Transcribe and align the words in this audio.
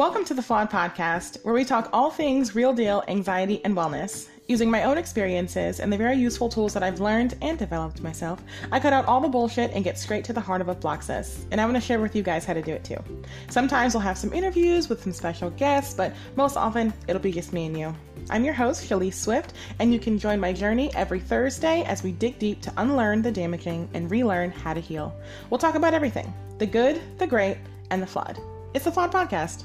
Welcome 0.00 0.24
to 0.24 0.32
the 0.32 0.40
Flawed 0.42 0.70
Podcast, 0.70 1.44
where 1.44 1.52
we 1.52 1.62
talk 1.62 1.90
all 1.92 2.10
things 2.10 2.54
real 2.54 2.72
deal 2.72 3.04
anxiety 3.06 3.62
and 3.66 3.76
wellness. 3.76 4.28
Using 4.48 4.70
my 4.70 4.84
own 4.84 4.96
experiences 4.96 5.78
and 5.78 5.92
the 5.92 5.98
very 5.98 6.16
useful 6.16 6.48
tools 6.48 6.72
that 6.72 6.82
I've 6.82 7.00
learned 7.00 7.36
and 7.42 7.58
developed 7.58 8.00
myself, 8.00 8.42
I 8.72 8.80
cut 8.80 8.94
out 8.94 9.04
all 9.04 9.20
the 9.20 9.28
bullshit 9.28 9.72
and 9.72 9.84
get 9.84 9.98
straight 9.98 10.24
to 10.24 10.32
the 10.32 10.40
heart 10.40 10.62
of 10.62 10.68
what 10.68 10.80
blocks 10.80 11.10
us. 11.10 11.44
And 11.50 11.60
I 11.60 11.66
want 11.66 11.76
to 11.76 11.82
share 11.82 12.00
with 12.00 12.16
you 12.16 12.22
guys 12.22 12.46
how 12.46 12.54
to 12.54 12.62
do 12.62 12.72
it 12.72 12.82
too. 12.82 12.96
Sometimes 13.50 13.92
we'll 13.92 14.00
have 14.00 14.16
some 14.16 14.32
interviews 14.32 14.88
with 14.88 15.02
some 15.02 15.12
special 15.12 15.50
guests, 15.50 15.92
but 15.92 16.14
most 16.34 16.56
often 16.56 16.94
it'll 17.06 17.20
be 17.20 17.30
just 17.30 17.52
me 17.52 17.66
and 17.66 17.78
you. 17.78 17.94
I'm 18.30 18.42
your 18.42 18.54
host, 18.54 18.88
Shalise 18.88 19.12
Swift, 19.12 19.52
and 19.80 19.92
you 19.92 20.00
can 20.00 20.18
join 20.18 20.40
my 20.40 20.54
journey 20.54 20.90
every 20.94 21.20
Thursday 21.20 21.82
as 21.82 22.02
we 22.02 22.12
dig 22.12 22.38
deep 22.38 22.62
to 22.62 22.72
unlearn 22.78 23.20
the 23.20 23.30
damaging 23.30 23.86
and 23.92 24.10
relearn 24.10 24.50
how 24.50 24.72
to 24.72 24.80
heal. 24.80 25.14
We'll 25.50 25.58
talk 25.58 25.74
about 25.74 25.92
everything 25.92 26.32
the 26.56 26.64
good, 26.64 27.02
the 27.18 27.26
great, 27.26 27.58
and 27.90 28.00
the 28.00 28.06
flawed. 28.06 28.40
It's 28.72 28.86
the 28.86 28.92
Flawed 28.92 29.12
Podcast. 29.12 29.64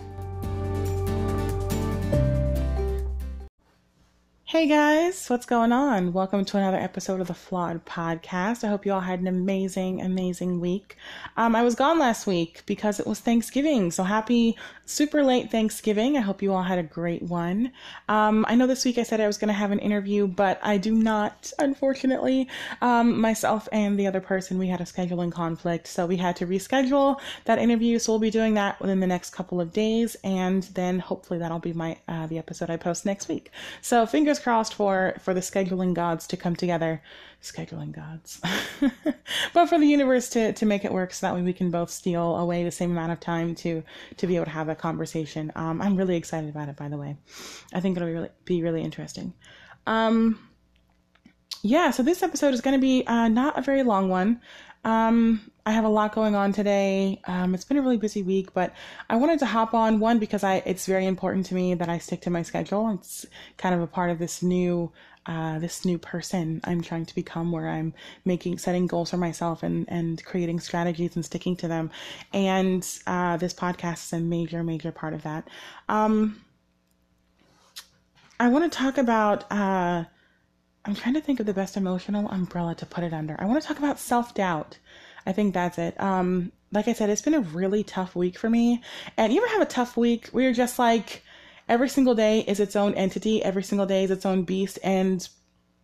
Hey 4.56 4.68
guys, 4.68 5.28
what's 5.28 5.46
going 5.46 5.74
on? 5.74 6.14
Welcome 6.14 6.46
to 6.46 6.58
another 6.58 6.78
episode 6.78 7.20
of 7.20 7.28
the 7.28 7.34
Flawed 7.34 7.86
Podcast. 7.86 8.64
I 8.64 8.70
hope 8.70 8.86
you 8.86 8.94
all 8.94 9.02
had 9.02 9.20
an 9.20 9.28
amazing, 9.28 10.02
amazing 10.02 10.62
week. 10.62 10.96
Um, 11.36 11.58
I 11.58 11.62
was 11.62 11.76
gone 11.76 12.00
last 12.00 12.26
week 12.26 12.64
because 12.66 12.98
it 12.98 13.06
was 13.06 13.20
Thanksgiving, 13.20 13.92
so 13.92 14.04
happy 14.04 14.56
super 14.86 15.24
late 15.24 15.52
Thanksgiving. 15.52 16.18
I 16.18 16.22
hope 16.22 16.42
you 16.42 16.54
all 16.54 16.64
had 16.64 16.80
a 16.80 16.84
great 16.84 17.24
one. 17.24 17.72
Um, 18.08 18.46
I 18.48 18.56
know 18.56 18.68
this 18.68 18.86
week 18.86 18.98
I 18.98 19.04
said 19.04 19.20
I 19.20 19.28
was 19.28 19.38
going 19.38 19.48
to 19.48 19.54
have 19.54 19.72
an 19.72 19.80
interview, 19.80 20.28
but 20.28 20.60
I 20.62 20.78
do 20.78 20.94
not, 20.94 21.52
unfortunately. 21.60 22.48
Um, 22.82 23.20
myself 23.20 23.68
and 23.72 24.00
the 24.00 24.08
other 24.08 24.22
person, 24.22 24.58
we 24.58 24.68
had 24.68 24.82
a 24.82 24.86
scheduling 24.86 25.32
conflict, 25.32 25.88
so 25.88 26.06
we 26.06 26.18
had 26.18 26.36
to 26.38 26.48
reschedule 26.48 27.20
that 27.46 27.58
interview. 27.58 28.00
So 28.00 28.14
we'll 28.14 28.20
be 28.20 28.30
doing 28.30 28.54
that 28.56 28.80
within 28.80 29.00
the 29.00 29.08
next 29.08 29.32
couple 29.32 29.60
of 29.60 29.74
days, 29.74 30.16
and 30.24 30.64
then 30.64 31.00
hopefully 31.00 31.40
that'll 31.40 31.60
be 31.60 31.74
my 31.74 31.98
uh, 32.08 32.28
the 32.28 32.38
episode 32.38 32.70
I 32.70 32.78
post 32.78 33.06
next 33.06 33.28
week. 33.28 33.52
So 33.82 34.06
fingers 34.06 34.40
crossed 34.46 34.76
for 34.76 35.16
for 35.20 35.34
the 35.34 35.40
scheduling 35.40 35.96
gods 35.96 36.28
to 36.28 36.38
come 36.38 36.56
together. 36.56 37.02
Scheduling 37.42 37.92
gods. 37.92 38.40
But 39.54 39.66
for 39.66 39.80
the 39.80 39.88
universe 39.88 40.30
to 40.30 40.54
to 40.54 40.66
make 40.68 40.86
it 40.86 40.92
work 40.92 41.14
so 41.14 41.26
that 41.26 41.34
way 41.34 41.42
we 41.42 41.52
can 41.52 41.72
both 41.72 41.90
steal 41.90 42.36
away 42.36 42.64
the 42.64 42.70
same 42.72 42.92
amount 42.92 43.12
of 43.12 43.20
time 43.20 43.56
to 43.56 43.82
to 44.18 44.28
be 44.28 44.36
able 44.36 44.46
to 44.46 44.52
have 44.52 44.70
a 44.70 44.76
conversation. 44.76 45.52
Um, 45.56 45.82
i'm 45.82 45.96
really 45.98 46.16
excited 46.16 46.50
about 46.52 46.70
it 46.70 46.76
by 46.76 46.90
the 46.90 46.98
way. 46.98 47.18
I 47.74 47.80
think 47.80 47.98
it'll 47.98 48.08
be 48.08 48.14
really 48.14 48.30
be 48.46 48.62
really 48.62 48.84
interesting. 48.84 49.34
Um 49.88 50.38
yeah 51.64 51.90
so 51.90 52.04
this 52.04 52.22
episode 52.22 52.54
is 52.54 52.62
going 52.62 52.78
to 52.80 52.86
be 52.92 53.04
uh, 53.08 53.28
not 53.28 53.58
a 53.58 53.62
very 53.64 53.82
long 53.82 54.10
one 54.10 54.42
um, 54.86 55.42
I 55.66 55.72
have 55.72 55.84
a 55.84 55.90
lot 55.90 56.14
going 56.14 56.36
on 56.36 56.54
today. 56.54 57.20
Um, 57.26 57.56
it's 57.56 57.66
been 57.66 57.78
a 57.78 57.82
really 57.82 57.98
busy 57.98 58.22
week, 58.22 58.54
but 58.54 58.72
I 59.10 59.16
wanted 59.16 59.40
to 59.40 59.48
hop 59.48 59.74
on 59.74 60.00
one 60.00 60.20
because 60.20 60.44
I 60.44 60.62
it's 60.64 60.86
very 60.86 61.08
important 61.08 61.48
to 61.48 61.56
me 61.56 61.74
that 61.74 61.90
I 61.90 61.98
stick 61.98 62.22
to 62.22 62.30
my 62.30 62.44
schedule. 62.44 62.92
It's 62.92 63.26
kind 63.58 63.74
of 63.74 63.82
a 63.82 63.88
part 63.88 64.12
of 64.12 64.20
this 64.20 64.44
new 64.44 64.92
uh, 65.26 65.58
this 65.58 65.86
new 65.86 65.98
person 65.98 66.62
I'm 66.66 66.82
trying 66.84 67.08
to 67.08 67.16
become, 67.16 67.52
where 67.52 67.68
I'm 67.68 67.96
making 68.26 68.60
setting 68.60 68.86
goals 68.86 69.10
for 69.10 69.18
myself 69.18 69.64
and 69.64 69.90
and 69.90 70.24
creating 70.24 70.60
strategies 70.60 71.16
and 71.16 71.26
sticking 71.26 71.56
to 71.58 71.68
them. 71.68 71.90
And 72.32 72.88
uh, 73.08 73.38
this 73.38 73.56
podcast 73.56 74.06
is 74.06 74.14
a 74.14 74.20
major 74.20 74.64
major 74.64 74.92
part 74.92 75.16
of 75.16 75.24
that. 75.24 75.48
Um, 75.90 76.44
I 78.40 78.50
want 78.50 78.72
to 78.72 78.78
talk 78.78 79.00
about. 79.00 79.52
Uh, 79.52 80.06
I'm 80.86 80.96
trying 80.96 81.16
to 81.16 81.22
think 81.22 81.40
of 81.40 81.46
the 81.46 81.54
best 81.54 81.78
emotional 81.78 82.30
umbrella 82.30 82.76
to 82.76 82.86
put 82.86 83.04
it 83.04 83.14
under. 83.14 83.36
I 83.40 83.46
want 83.46 83.62
to 83.62 83.68
talk 83.68 83.80
about 83.80 84.00
self 84.00 84.34
doubt. 84.34 84.78
I 85.26 85.32
think 85.32 85.54
that's 85.54 85.78
it. 85.80 86.00
Um, 86.00 86.52
like 86.72 86.88
I 86.88 86.94
said, 86.94 87.10
it's 87.10 87.22
been 87.22 87.34
a 87.34 87.42
really 87.42 87.84
tough 87.84 88.16
week 88.16 88.38
for 88.38 88.50
me. 88.50 88.84
And 89.18 89.34
you 89.34 89.42
ever 89.42 89.52
have 89.54 89.62
a 89.62 89.66
tough 89.66 89.98
week 89.98 90.28
where 90.28 90.44
you're 90.44 90.54
just 90.54 90.78
like, 90.78 91.24
every 91.68 91.90
single 91.90 92.14
day 92.14 92.42
is 92.42 92.60
its 92.60 92.76
own 92.76 92.94
entity, 92.94 93.44
every 93.44 93.64
single 93.64 93.88
day 93.88 94.04
is 94.04 94.12
its 94.12 94.26
own 94.26 94.44
beast, 94.44 94.78
and 94.84 95.28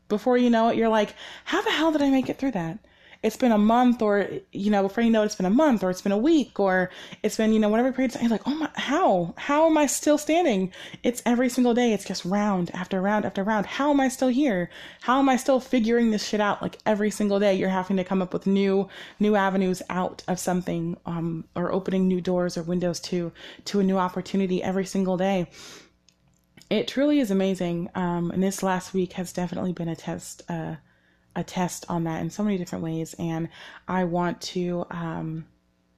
before 0.09 0.37
you 0.37 0.49
know 0.49 0.69
it, 0.69 0.77
you're 0.77 0.89
like, 0.89 1.15
how 1.45 1.61
the 1.61 1.71
hell 1.71 1.91
did 1.91 2.01
I 2.01 2.09
make 2.09 2.29
it 2.29 2.37
through 2.37 2.51
that? 2.51 2.79
It's 3.23 3.37
been 3.37 3.51
a 3.51 3.57
month, 3.57 4.01
or 4.01 4.27
you 4.51 4.71
know, 4.71 4.81
before 4.83 5.03
you 5.03 5.11
know 5.11 5.21
it, 5.21 5.25
it's 5.25 5.35
been 5.35 5.45
a 5.45 5.49
month, 5.49 5.83
or 5.83 5.89
it's 5.89 6.01
been 6.01 6.11
a 6.11 6.17
week, 6.17 6.59
or 6.59 6.89
it's 7.21 7.37
been 7.37 7.53
you 7.53 7.59
know 7.59 7.69
whatever 7.69 7.91
period. 7.91 8.15
You're 8.19 8.29
like, 8.29 8.47
oh 8.47 8.55
my, 8.55 8.69
how? 8.75 9.33
How 9.37 9.67
am 9.67 9.77
I 9.77 9.85
still 9.85 10.17
standing? 10.17 10.73
It's 11.03 11.21
every 11.25 11.49
single 11.49 11.73
day. 11.73 11.93
It's 11.93 12.05
just 12.05 12.25
round 12.25 12.71
after 12.73 13.01
round 13.01 13.25
after 13.25 13.43
round. 13.43 13.65
How 13.65 13.91
am 13.91 13.99
I 13.99 14.07
still 14.07 14.29
here? 14.29 14.69
How 15.01 15.19
am 15.19 15.29
I 15.29 15.35
still 15.37 15.59
figuring 15.59 16.11
this 16.11 16.25
shit 16.25 16.41
out? 16.41 16.61
Like 16.61 16.77
every 16.85 17.11
single 17.11 17.39
day, 17.39 17.53
you're 17.53 17.69
having 17.69 17.97
to 17.97 18.03
come 18.03 18.21
up 18.21 18.33
with 18.33 18.47
new 18.47 18.87
new 19.19 19.35
avenues 19.35 19.81
out 19.89 20.23
of 20.27 20.39
something, 20.39 20.97
um, 21.05 21.45
or 21.55 21.71
opening 21.71 22.07
new 22.07 22.21
doors 22.21 22.57
or 22.57 22.63
windows 22.63 22.99
to 23.01 23.31
to 23.65 23.79
a 23.79 23.83
new 23.83 23.97
opportunity 23.97 24.63
every 24.63 24.85
single 24.85 25.17
day 25.17 25.47
it 26.71 26.87
truly 26.87 27.19
is 27.19 27.29
amazing. 27.29 27.89
Um, 27.95 28.31
and 28.31 28.41
this 28.41 28.63
last 28.63 28.93
week 28.93 29.13
has 29.13 29.33
definitely 29.33 29.73
been 29.73 29.89
a 29.89 29.95
test, 29.95 30.41
uh, 30.49 30.75
a 31.35 31.43
test 31.43 31.85
on 31.89 32.03
that 32.05 32.21
in 32.21 32.29
so 32.29 32.43
many 32.43 32.57
different 32.57 32.83
ways. 32.83 33.15
And 33.19 33.49
I 33.87 34.03
want 34.03 34.41
to, 34.41 34.85
um, 34.91 35.45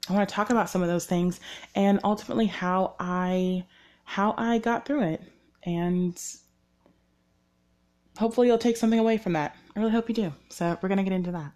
I 0.10 0.14
want 0.14 0.28
to 0.28 0.36
talk 0.36 0.50
about 0.50 0.70
some 0.70 0.82
of 0.82 0.88
those 0.88 1.06
things 1.06 1.40
and 1.76 2.00
ultimately 2.04 2.48
how 2.48 2.96
I, 3.00 3.66
how 4.04 4.36
I 4.38 4.58
got 4.58 4.86
through 4.86 5.04
it. 5.04 5.24
And 5.64 6.22
hopefully 8.18 8.48
you'll 8.48 8.58
take 8.58 8.78
something 8.78 9.00
away 9.00 9.18
from 9.18 9.34
that. 9.34 9.56
I 9.76 9.80
really 9.80 9.92
hope 9.92 10.10
you 10.10 10.16
do. 10.16 10.34
So 10.50 10.78
we're 10.82 10.90
to 10.90 11.04
get 11.04 11.14
into 11.14 11.32
that. 11.32 11.54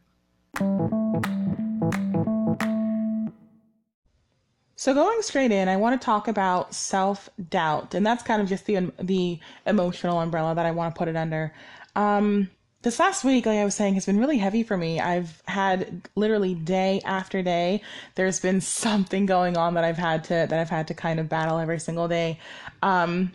So 4.80 4.94
going 4.94 5.22
straight 5.22 5.52
in, 5.52 5.68
I 5.68 5.76
want 5.76 6.00
to 6.00 6.06
talk 6.06 6.28
about 6.28 6.74
self-doubt, 6.74 7.96
and 7.96 8.06
that's 8.06 8.24
kind 8.24 8.42
of 8.42 8.48
just 8.48 8.68
the 8.68 8.92
the 9.00 9.40
emotional 9.66 10.22
umbrella 10.22 10.54
that 10.54 10.66
I 10.68 10.72
want 10.72 10.94
to 10.94 10.98
put 10.98 11.08
it 11.08 11.16
under. 11.16 11.52
Um, 11.96 12.50
this 12.88 13.00
last 13.00 13.26
week, 13.26 13.46
like 13.46 13.58
I 13.58 13.66
was 13.66 13.76
saying, 13.76 13.96
has 13.96 14.06
been 14.06 14.18
really 14.18 14.38
heavy 14.38 14.64
for 14.64 14.78
me. 14.78 15.02
I've 15.02 15.44
had 15.46 16.08
literally 16.16 16.56
day 16.56 17.02
after 17.04 17.44
day. 17.44 17.82
There's 18.16 18.40
been 18.40 18.62
something 18.84 19.26
going 19.26 19.58
on 19.58 19.74
that 19.74 19.84
I've 19.84 19.98
had 19.98 20.24
to 20.26 20.48
that 20.50 20.54
I've 20.54 20.70
had 20.70 20.88
to 20.88 20.94
kind 20.94 21.20
of 21.20 21.28
battle 21.28 21.60
every 21.60 21.82
single 21.82 22.08
day. 22.08 22.40
Um, 22.82 23.34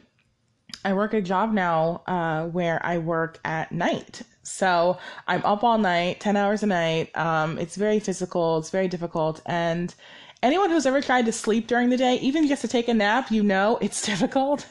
I 0.86 0.94
work 0.94 1.12
a 1.12 1.20
job 1.20 1.52
now 1.52 2.00
uh, 2.06 2.46
where 2.46 2.80
I 2.82 2.96
work 2.96 3.40
at 3.44 3.72
night. 3.72 4.22
So 4.42 4.96
I'm 5.28 5.44
up 5.44 5.62
all 5.62 5.76
night, 5.76 6.18
10 6.20 6.34
hours 6.34 6.62
a 6.62 6.66
night. 6.66 7.14
Um, 7.14 7.58
it's 7.58 7.76
very 7.76 8.00
physical, 8.00 8.56
it's 8.56 8.70
very 8.70 8.88
difficult. 8.88 9.42
And 9.44 9.94
anyone 10.42 10.70
who's 10.70 10.86
ever 10.86 11.02
tried 11.02 11.26
to 11.26 11.32
sleep 11.32 11.66
during 11.66 11.90
the 11.90 11.98
day, 11.98 12.16
even 12.16 12.48
just 12.48 12.62
to 12.62 12.68
take 12.68 12.88
a 12.88 12.94
nap, 12.94 13.30
you 13.30 13.42
know 13.42 13.76
it's 13.82 14.00
difficult. 14.06 14.66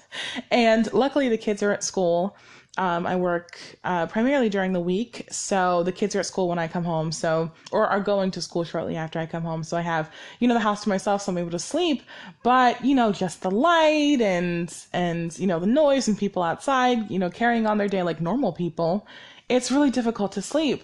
And 0.49 0.91
luckily, 0.91 1.29
the 1.29 1.37
kids 1.37 1.61
are 1.61 1.71
at 1.71 1.83
school. 1.83 2.35
Um, 2.81 3.05
I 3.05 3.15
work 3.15 3.59
uh, 3.83 4.07
primarily 4.07 4.49
during 4.49 4.73
the 4.73 4.79
week, 4.79 5.27
so 5.29 5.83
the 5.83 5.91
kids 5.91 6.15
are 6.15 6.19
at 6.21 6.25
school 6.25 6.47
when 6.47 6.57
I 6.57 6.67
come 6.67 6.83
home, 6.83 7.11
so 7.11 7.51
or 7.71 7.85
are 7.85 7.99
going 7.99 8.31
to 8.31 8.41
school 8.41 8.63
shortly 8.63 8.95
after 8.95 9.19
I 9.19 9.27
come 9.27 9.43
home. 9.43 9.63
So 9.63 9.77
I 9.77 9.81
have 9.81 10.09
you 10.39 10.47
know 10.47 10.55
the 10.55 10.61
house 10.61 10.81
to 10.83 10.89
myself, 10.89 11.21
so 11.21 11.31
I'm 11.31 11.37
able 11.37 11.51
to 11.51 11.59
sleep. 11.59 12.01
But 12.41 12.83
you 12.83 12.95
know, 12.95 13.11
just 13.11 13.43
the 13.43 13.51
light 13.51 14.19
and 14.19 14.75
and 14.93 15.37
you 15.37 15.45
know 15.45 15.59
the 15.59 15.67
noise 15.67 16.07
and 16.07 16.17
people 16.17 16.41
outside, 16.41 17.11
you 17.11 17.19
know, 17.19 17.29
carrying 17.29 17.67
on 17.67 17.77
their 17.77 17.87
day 17.87 18.01
like 18.01 18.19
normal 18.19 18.51
people, 18.51 19.05
it's 19.47 19.69
really 19.69 19.91
difficult 19.91 20.31
to 20.31 20.41
sleep. 20.41 20.83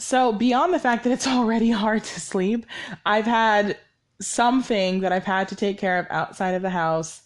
So 0.00 0.32
beyond 0.32 0.74
the 0.74 0.80
fact 0.80 1.04
that 1.04 1.12
it's 1.12 1.26
already 1.38 1.70
hard 1.70 2.02
to 2.02 2.20
sleep, 2.20 2.66
I've 3.06 3.26
had 3.26 3.78
something 4.20 5.02
that 5.02 5.12
I've 5.12 5.22
had 5.22 5.46
to 5.50 5.54
take 5.54 5.78
care 5.78 6.00
of 6.00 6.06
outside 6.10 6.54
of 6.54 6.62
the 6.62 6.70
house 6.70 7.22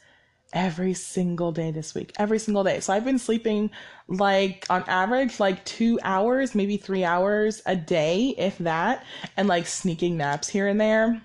every 0.52 0.94
single 0.94 1.52
day 1.52 1.70
this 1.70 1.94
week. 1.94 2.12
Every 2.18 2.38
single 2.38 2.64
day. 2.64 2.80
So 2.80 2.92
I've 2.92 3.04
been 3.04 3.18
sleeping 3.18 3.70
like 4.08 4.66
on 4.70 4.84
average 4.86 5.40
like 5.40 5.64
2 5.64 5.98
hours, 6.02 6.54
maybe 6.54 6.76
3 6.76 7.04
hours 7.04 7.62
a 7.66 7.76
day 7.76 8.34
if 8.38 8.58
that, 8.58 9.04
and 9.36 9.48
like 9.48 9.66
sneaking 9.66 10.16
naps 10.16 10.48
here 10.48 10.68
and 10.68 10.80
there 10.80 11.22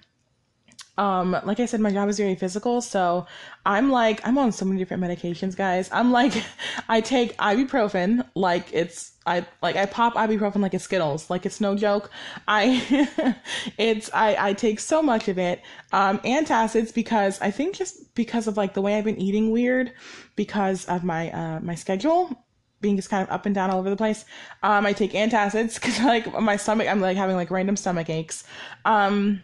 um 0.98 1.36
like 1.46 1.60
i 1.60 1.66
said 1.66 1.80
my 1.80 1.92
job 1.92 2.10
is 2.10 2.18
very 2.18 2.36
physical 2.36 2.82
so 2.82 3.26
i'm 3.66 3.90
like 3.90 4.26
i'm 4.28 4.38
on 4.38 4.52
so 4.52 4.66
many 4.66 4.78
different 4.78 5.02
medications 5.02 5.56
guys 5.56 5.90
i'm 5.92 6.12
like 6.12 6.34
i 6.90 7.00
take 7.00 7.36
ibuprofen 7.38 8.26
like 8.36 8.68
it's 8.74 9.11
i 9.26 9.46
like 9.62 9.76
i 9.76 9.86
pop 9.86 10.14
ibuprofen 10.16 10.62
like 10.62 10.74
it's 10.74 10.84
skittles 10.84 11.30
like 11.30 11.46
it's 11.46 11.62
no 11.62 11.76
joke 11.76 12.10
i 12.48 13.36
it's 13.78 14.10
i 14.14 14.50
i 14.50 14.54
take 14.54 14.80
so 14.80 15.02
much 15.02 15.28
of 15.28 15.38
it 15.38 15.62
um 15.92 16.18
antacids 16.20 16.94
because 16.94 17.40
i 17.42 17.52
think 17.52 17.76
just 17.76 18.14
because 18.16 18.48
of 18.48 18.58
like 18.58 18.74
the 18.74 18.82
way 18.82 18.96
i've 18.96 19.06
been 19.06 19.20
eating 19.20 19.52
weird 19.52 19.92
because 20.36 20.86
of 20.86 21.04
my 21.04 21.32
uh 21.32 21.60
my 21.60 21.76
schedule 21.76 22.46
being 22.82 22.96
just 22.96 23.10
kind 23.10 23.24
of 23.24 23.32
up 23.32 23.46
and 23.46 23.56
down 23.56 23.70
all 23.70 23.80
over 23.80 23.90
the 23.90 23.96
place. 23.96 24.26
Um, 24.64 24.86
I 24.86 24.94
take 24.94 25.14
antacids 25.14 25.76
because 25.80 26.00
like 26.00 26.34
my 26.42 26.58
stomach, 26.58 26.88
I'm 26.88 27.00
like 27.00 27.16
having 27.16 27.36
like 27.36 27.52
random 27.52 27.78
stomach 27.78 28.10
aches. 28.10 28.44
Um, 28.86 29.44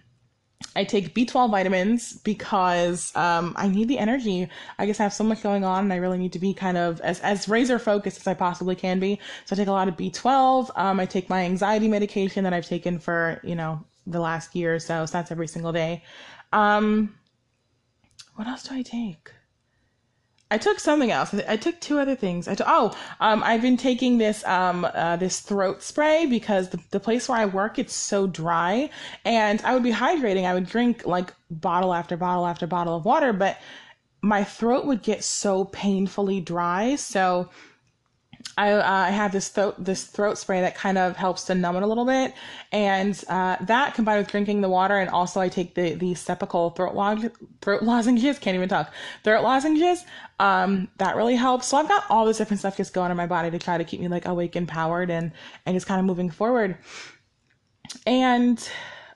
I 0.76 0.84
take 0.84 1.16
B12 1.16 1.50
vitamins 1.50 2.14
because 2.18 3.16
um, 3.16 3.54
I 3.58 3.68
need 3.68 3.88
the 3.88 3.98
energy. 3.98 4.48
I 4.78 4.86
guess 4.86 5.00
I 5.00 5.04
have 5.04 5.14
so 5.14 5.24
much 5.24 5.42
going 5.42 5.64
on 5.64 5.86
and 5.86 5.94
I 5.94 5.98
really 5.98 6.18
need 6.20 6.34
to 6.34 6.40
be 6.40 6.54
kind 6.54 6.78
of 6.78 7.02
as, 7.02 7.20
as 7.22 7.50
razor 7.50 7.80
focused 7.80 8.20
as 8.20 8.28
I 8.28 8.36
possibly 8.36 8.76
can 8.76 9.00
be. 9.00 9.20
So 9.46 9.56
I 9.56 9.58
take 9.58 9.68
a 9.68 9.72
lot 9.72 9.88
of 9.88 9.96
B12. 9.98 10.70
Um, 10.76 11.00
I 11.00 11.06
take 11.06 11.30
my 11.30 11.44
anxiety 11.44 11.88
medication 11.88 12.44
that 12.44 12.54
I've 12.54 12.68
taken 12.68 13.00
for, 13.00 13.42
you 13.44 13.56
know, 13.56 13.84
the 14.06 14.20
last 14.20 14.56
year 14.56 14.76
or 14.76 14.80
so. 14.80 15.06
So 15.06 15.14
that's 15.14 15.32
every 15.32 15.48
single 15.48 15.72
day. 15.72 16.04
Um, 16.54 17.16
what 18.36 18.48
else 18.48 18.64
do 18.64 18.76
I 18.76 18.84
take? 18.84 19.32
I 20.50 20.58
took 20.58 20.80
something 20.80 21.12
else. 21.12 21.34
I 21.34 21.58
took 21.58 21.80
two 21.82 22.00
other 22.00 22.16
things. 22.16 22.48
I 22.48 22.56
took, 22.56 22.68
oh, 22.70 22.96
um, 23.20 23.44
I've 23.44 23.62
been 23.62 23.76
taking 23.76 24.18
this 24.18 24.46
um, 24.46 24.86
uh, 24.86 25.18
this 25.18 25.42
throat 25.42 25.84
spray 25.84 26.26
because 26.26 26.70
the, 26.70 26.80
the 26.92 27.02
place 27.02 27.28
where 27.28 27.38
I 27.38 27.46
work 27.46 27.78
it's 27.78 27.94
so 27.94 28.28
dry, 28.28 28.90
and 29.26 29.62
I 29.64 29.74
would 29.74 29.84
be 29.84 29.92
hydrating. 29.92 30.46
I 30.46 30.54
would 30.54 30.68
drink 30.68 31.06
like 31.06 31.34
bottle 31.52 31.94
after 31.94 32.16
bottle 32.16 32.46
after 32.46 32.66
bottle 32.66 32.96
of 32.96 33.04
water, 33.04 33.34
but 33.34 33.58
my 34.22 34.44
throat 34.44 34.86
would 34.86 35.04
get 35.04 35.24
so 35.24 35.66
painfully 35.66 36.40
dry. 36.40 36.96
So 36.96 37.50
I, 38.58 38.72
uh, 38.72 38.84
I 38.84 39.12
have 39.12 39.32
this 39.32 39.50
throat 39.50 39.76
this 39.78 40.06
throat 40.06 40.38
spray 40.38 40.62
that 40.62 40.76
kind 40.76 40.98
of 40.98 41.16
helps 41.16 41.44
to 41.46 41.56
numb 41.56 41.76
it 41.76 41.84
a 41.84 41.88
little 41.88 42.06
bit, 42.06 42.34
and 42.72 43.24
uh, 43.30 43.58
that 43.62 43.94
combined 43.94 44.20
with 44.20 44.30
drinking 44.30 44.62
the 44.62 44.70
water, 44.70 44.98
and 44.98 45.10
also 45.10 45.40
I 45.40 45.48
take 45.48 45.76
the 45.76 45.94
the 45.94 46.14
Cepacol 46.14 46.76
throat 46.76 46.96
log 46.96 47.32
throat 47.62 47.84
lozenges. 47.84 48.40
Can't 48.40 48.56
even 48.56 48.68
talk 48.68 48.92
throat 49.24 49.44
lozenges. 49.44 50.04
Um, 50.40 50.88
that 50.98 51.16
really 51.16 51.36
helps. 51.36 51.68
So 51.68 51.78
I've 51.78 51.88
got 51.88 52.06
all 52.10 52.26
this 52.26 52.38
different 52.38 52.60
stuff 52.60 52.78
just 52.78 52.94
going 52.94 53.12
in 53.12 53.18
my 53.18 53.28
body 53.28 53.52
to 53.52 53.60
try 53.60 53.78
to 53.78 53.84
keep 53.84 54.00
me 54.00 54.08
like 54.08 54.26
awake 54.26 54.56
and 54.56 54.68
powered, 54.68 55.12
and 55.12 55.32
and 55.66 55.76
just 55.76 55.86
kind 55.86 56.00
of 56.00 56.06
moving 56.06 56.32
forward. 56.32 56.78
And 58.06 58.68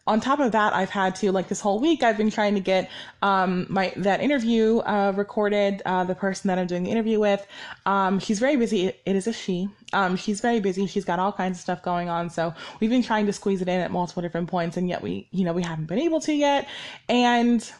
on 0.07 0.19
top 0.19 0.39
of 0.39 0.51
that, 0.53 0.73
I've 0.73 0.89
had 0.89 1.15
to 1.17 1.31
like 1.31 1.47
this 1.47 1.61
whole 1.61 1.79
week. 1.79 2.01
I've 2.01 2.17
been 2.17 2.31
trying 2.31 2.55
to 2.55 2.59
get 2.59 2.89
um, 3.21 3.67
my 3.69 3.93
that 3.97 4.19
interview 4.19 4.79
uh, 4.79 5.13
recorded. 5.15 5.81
Uh, 5.85 6.03
the 6.03 6.15
person 6.15 6.47
that 6.47 6.57
I'm 6.57 6.65
doing 6.65 6.83
the 6.83 6.89
interview 6.89 7.19
with, 7.19 7.45
um, 7.85 8.19
she's 8.19 8.39
very 8.39 8.55
busy. 8.55 8.87
It, 8.87 9.15
is 9.15 9.27
a 9.27 9.33
she. 9.33 9.69
Um, 9.93 10.15
she's 10.15 10.41
very 10.41 10.59
busy. 10.59 10.87
She's 10.87 11.05
got 11.05 11.19
all 11.19 11.31
kinds 11.31 11.59
of 11.59 11.61
stuff 11.61 11.83
going 11.83 12.09
on. 12.09 12.29
So 12.29 12.53
we've 12.79 12.89
been 12.89 13.03
trying 13.03 13.27
to 13.27 13.33
squeeze 13.33 13.61
it 13.61 13.67
in 13.67 13.79
at 13.79 13.91
multiple 13.91 14.21
different 14.23 14.49
points, 14.49 14.75
and 14.75 14.89
yet 14.89 15.03
we, 15.03 15.27
you 15.31 15.45
know, 15.45 15.53
we 15.53 15.61
haven't 15.63 15.85
been 15.85 15.99
able 15.99 16.19
to 16.21 16.33
yet. 16.33 16.67
And 17.07 17.71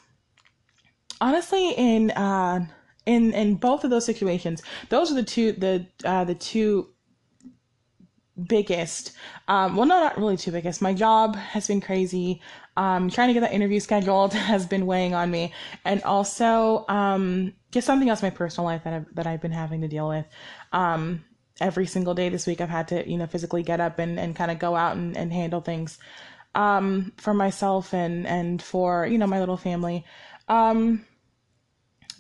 honestly, 1.20 1.72
in 1.72 2.12
uh, 2.12 2.66
in 3.08 3.34
in 3.34 3.56
both 3.56 3.84
of 3.84 3.90
those 3.90 4.06
situations, 4.06 4.62
those 4.90 5.12
are 5.12 5.16
the 5.16 5.24
two 5.24 5.54
the 5.54 5.88
uh, 6.06 6.24
the 6.24 6.36
two 6.36 6.90
biggest. 8.48 9.14
Um, 9.48 9.76
well, 9.76 9.86
no, 9.86 10.00
not 10.00 10.18
really 10.18 10.38
too 10.38 10.52
biggest. 10.52 10.82
My 10.82 10.94
job 10.94 11.36
has 11.36 11.68
been 11.68 11.82
crazy. 11.82 12.42
Um, 12.78 13.10
trying 13.10 13.28
to 13.28 13.34
get 13.34 13.42
that 13.42 13.54
interview 13.54 13.80
scheduled 13.80 14.34
has 14.52 14.66
been 14.66 14.86
weighing 14.86 15.14
on 15.14 15.30
me, 15.30 15.54
and 15.86 16.02
also 16.04 16.86
um, 16.88 17.54
just 17.72 17.86
something 17.86 18.10
else 18.10 18.22
my 18.22 18.30
personal 18.30 18.66
life 18.66 18.84
that 18.84 18.94
I've, 18.94 19.16
that 19.16 19.28
I've 19.28 19.42
been 19.42 19.52
having 19.52 19.82
to 19.82 19.88
deal 19.88 20.08
with. 20.08 20.26
Um, 20.72 21.26
every 21.60 21.86
single 21.86 22.14
day 22.14 22.30
this 22.30 22.48
week, 22.48 22.62
I've 22.62 22.70
had 22.70 22.88
to 22.90 23.10
you 23.10 23.18
know 23.18 23.28
physically 23.28 23.64
get 23.64 23.80
up 23.80 24.00
and, 24.00 24.20
and 24.20 24.36
kind 24.36 24.52
of 24.52 24.60
go 24.60 24.76
out 24.76 24.96
and, 24.96 25.18
and 25.18 25.32
handle 25.32 25.62
things 25.62 26.00
um, 26.56 27.14
for 27.18 27.34
myself 27.34 27.94
and 27.94 28.26
and 28.28 28.62
for 28.62 29.06
you 29.06 29.18
know 29.18 29.28
my 29.28 29.40
little 29.40 29.58
family. 29.58 30.06
Um, 30.48 31.06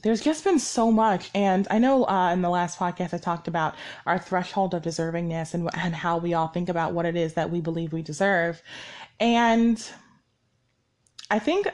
there's 0.01 0.21
just 0.21 0.43
been 0.43 0.59
so 0.59 0.91
much. 0.91 1.29
And 1.33 1.67
I 1.69 1.79
know 1.79 2.05
uh, 2.07 2.31
in 2.31 2.41
the 2.41 2.49
last 2.49 2.77
podcast 2.79 3.13
I 3.13 3.17
talked 3.17 3.47
about 3.47 3.75
our 4.05 4.19
threshold 4.19 4.73
of 4.73 4.83
deservingness 4.83 5.53
and, 5.53 5.69
and 5.73 5.95
how 5.95 6.17
we 6.17 6.33
all 6.33 6.47
think 6.47 6.69
about 6.69 6.93
what 6.93 7.05
it 7.05 7.15
is 7.15 7.33
that 7.33 7.49
we 7.49 7.61
believe 7.61 7.93
we 7.93 8.01
deserve. 8.01 8.61
And 9.19 9.83
I 11.29 11.39
think. 11.39 11.67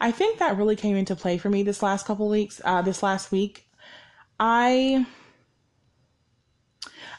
I 0.00 0.10
think 0.10 0.38
that 0.38 0.56
really 0.56 0.76
came 0.76 0.96
into 0.96 1.14
play 1.14 1.38
for 1.38 1.48
me 1.48 1.62
this 1.62 1.82
last 1.82 2.04
couple 2.04 2.28
weeks, 2.28 2.60
uh, 2.64 2.82
this 2.82 3.02
last 3.02 3.30
week. 3.30 3.66
I 4.38 5.06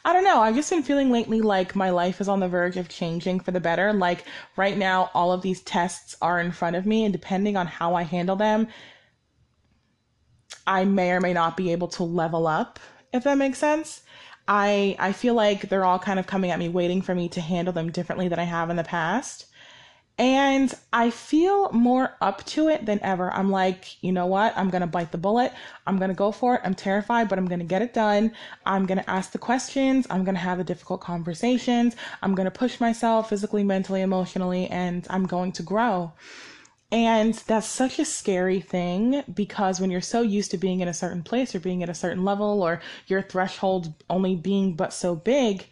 I 0.03 0.13
don't 0.13 0.23
know. 0.23 0.41
I've 0.41 0.55
just 0.55 0.69
been 0.69 0.83
feeling 0.83 1.09
lately 1.09 1.41
like 1.41 1.75
my 1.75 1.89
life 1.89 2.21
is 2.21 2.27
on 2.27 2.39
the 2.39 2.47
verge 2.47 2.77
of 2.77 2.89
changing 2.89 3.39
for 3.39 3.49
the 3.49 3.59
better. 3.59 3.91
Like 3.91 4.25
right 4.55 4.77
now, 4.77 5.09
all 5.15 5.31
of 5.31 5.41
these 5.41 5.61
tests 5.61 6.15
are 6.21 6.39
in 6.39 6.51
front 6.51 6.75
of 6.75 6.85
me, 6.85 7.05
and 7.05 7.11
depending 7.11 7.57
on 7.57 7.65
how 7.65 7.95
I 7.95 8.03
handle 8.03 8.35
them, 8.35 8.67
I 10.67 10.85
may 10.85 11.11
or 11.11 11.21
may 11.21 11.33
not 11.33 11.57
be 11.57 11.71
able 11.71 11.87
to 11.89 12.03
level 12.03 12.47
up, 12.47 12.79
if 13.13 13.23
that 13.23 13.37
makes 13.37 13.59
sense. 13.59 14.01
I 14.47 14.95
I 14.99 15.11
feel 15.11 15.33
like 15.33 15.69
they're 15.69 15.85
all 15.85 15.99
kind 15.99 16.19
of 16.19 16.27
coming 16.27 16.51
at 16.51 16.59
me 16.59 16.69
waiting 16.69 17.01
for 17.01 17.15
me 17.15 17.29
to 17.29 17.41
handle 17.41 17.73
them 17.73 17.91
differently 17.91 18.27
than 18.27 18.39
I 18.39 18.43
have 18.43 18.69
in 18.69 18.75
the 18.77 18.83
past. 18.83 19.45
And 20.17 20.73
I 20.93 21.09
feel 21.09 21.71
more 21.73 22.15
up 22.21 22.45
to 22.45 22.69
it 22.69 22.85
than 22.85 23.01
ever. 23.03 23.33
I'm 23.33 23.51
like, 23.51 24.01
you 24.01 24.13
know 24.13 24.27
what? 24.27 24.53
I'm 24.55 24.69
going 24.69 24.79
to 24.81 24.87
bite 24.87 25.11
the 25.11 25.17
bullet. 25.17 25.51
I'm 25.85 25.97
going 25.97 26.07
to 26.09 26.15
go 26.15 26.31
for 26.31 26.55
it. 26.55 26.61
I'm 26.63 26.73
terrified, 26.73 27.27
but 27.27 27.37
I'm 27.37 27.47
going 27.47 27.59
to 27.59 27.65
get 27.65 27.81
it 27.81 27.93
done. 27.93 28.31
I'm 28.65 28.85
going 28.85 28.99
to 28.99 29.09
ask 29.09 29.33
the 29.33 29.37
questions. 29.37 30.07
I'm 30.09 30.23
going 30.23 30.35
to 30.35 30.41
have 30.41 30.57
the 30.57 30.63
difficult 30.63 31.01
conversations. 31.01 31.97
I'm 32.21 32.33
going 32.33 32.45
to 32.45 32.51
push 32.51 32.79
myself 32.79 33.27
physically, 33.27 33.65
mentally, 33.65 34.01
emotionally, 34.01 34.67
and 34.67 35.05
I'm 35.09 35.25
going 35.25 35.51
to 35.53 35.63
grow. 35.63 36.13
And 36.91 37.33
that's 37.33 37.67
such 37.67 37.99
a 37.99 38.05
scary 38.05 38.61
thing 38.61 39.23
because 39.33 39.81
when 39.81 39.89
you're 39.89 40.01
so 40.01 40.21
used 40.21 40.51
to 40.51 40.57
being 40.57 40.81
in 40.81 40.87
a 40.87 40.93
certain 40.93 41.23
place 41.23 41.55
or 41.55 41.59
being 41.59 41.81
at 41.83 41.89
a 41.89 41.95
certain 41.95 42.23
level 42.23 42.61
or 42.61 42.79
your 43.07 43.21
threshold 43.21 43.93
only 44.09 44.35
being 44.35 44.75
but 44.75 44.93
so 44.93 45.15
big, 45.15 45.67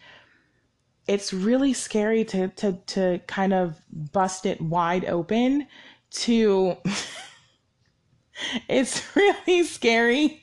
it's 1.06 1.32
really 1.32 1.72
scary 1.72 2.24
to 2.24 2.48
to 2.48 2.72
to 2.86 3.20
kind 3.26 3.52
of 3.52 3.80
bust 4.12 4.46
it 4.46 4.60
wide 4.60 5.04
open 5.04 5.66
to 6.10 6.76
it's 8.68 9.02
really 9.16 9.62
scary 9.64 10.42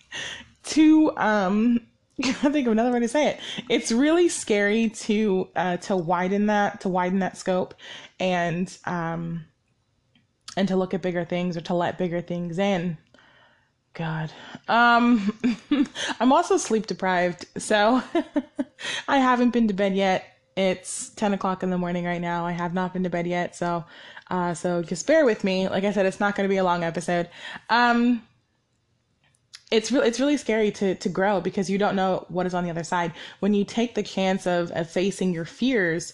to 0.64 1.16
um 1.18 1.80
I 2.24 2.32
think 2.34 2.68
of 2.68 2.74
another 2.74 2.92
way 2.92 3.00
to 3.00 3.08
say 3.08 3.30
it. 3.30 3.40
It's 3.68 3.92
really 3.92 4.30
scary 4.30 4.90
to 4.90 5.50
uh, 5.56 5.78
to 5.78 5.98
widen 5.98 6.46
that 6.48 6.82
to 6.82 6.90
widen 6.90 7.20
that 7.20 7.38
scope 7.38 7.74
and 8.20 8.78
um 8.86 9.46
and 10.57 10.68
to 10.68 10.75
look 10.75 10.94
at 10.94 11.01
bigger 11.01 11.25
things 11.25 11.56
or 11.57 11.62
to 11.62 11.74
let 11.74 11.98
bigger 11.98 12.21
things 12.21 12.59
in. 12.59 12.98
God. 13.94 14.31
Um 14.68 15.38
I'm 16.19 16.31
also 16.31 16.57
sleep 16.57 16.88
deprived, 16.88 17.45
so 17.57 18.01
I 19.07 19.18
haven't 19.18 19.51
been 19.51 19.68
to 19.68 19.74
bed 19.74 19.95
yet. 19.95 20.25
It's 20.56 21.09
ten 21.09 21.33
o'clock 21.33 21.63
in 21.63 21.69
the 21.69 21.77
morning 21.77 22.06
right 22.06 22.21
now. 22.21 22.45
I 22.45 22.51
have 22.51 22.74
not 22.74 22.94
been 22.94 23.03
to 23.03 23.09
bed 23.09 23.27
yet, 23.27 23.56
so 23.56 23.86
uh 24.30 24.53
so 24.53 24.81
just 24.81 25.07
bear 25.07 25.25
with 25.25 25.44
me. 25.44 25.68
Like 25.68 25.83
I 25.83 25.92
said, 25.92 26.06
it's 26.06 26.19
not 26.19 26.36
gonna 26.36 26.50
be 26.50 26.57
a 26.57 26.63
long 26.63 26.83
episode. 26.83 27.30
Um 27.69 28.21
it's 29.71 29.92
really 29.92 30.07
it's 30.07 30.19
really 30.19 30.38
scary 30.38 30.71
to 30.71 30.95
to 30.95 31.09
grow 31.09 31.42
because 31.42 31.69
you 31.69 31.77
don't 31.77 31.95
know 31.95 32.25
what 32.30 32.45
is 32.45 32.53
on 32.53 32.63
the 32.63 32.69
other 32.69 32.83
side. 32.83 33.13
When 33.39 33.53
you 33.53 33.65
take 33.65 33.95
the 33.95 34.03
chance 34.03 34.45
of, 34.48 34.71
of 34.71 34.89
facing 34.89 35.33
your 35.33 35.45
fears, 35.45 36.13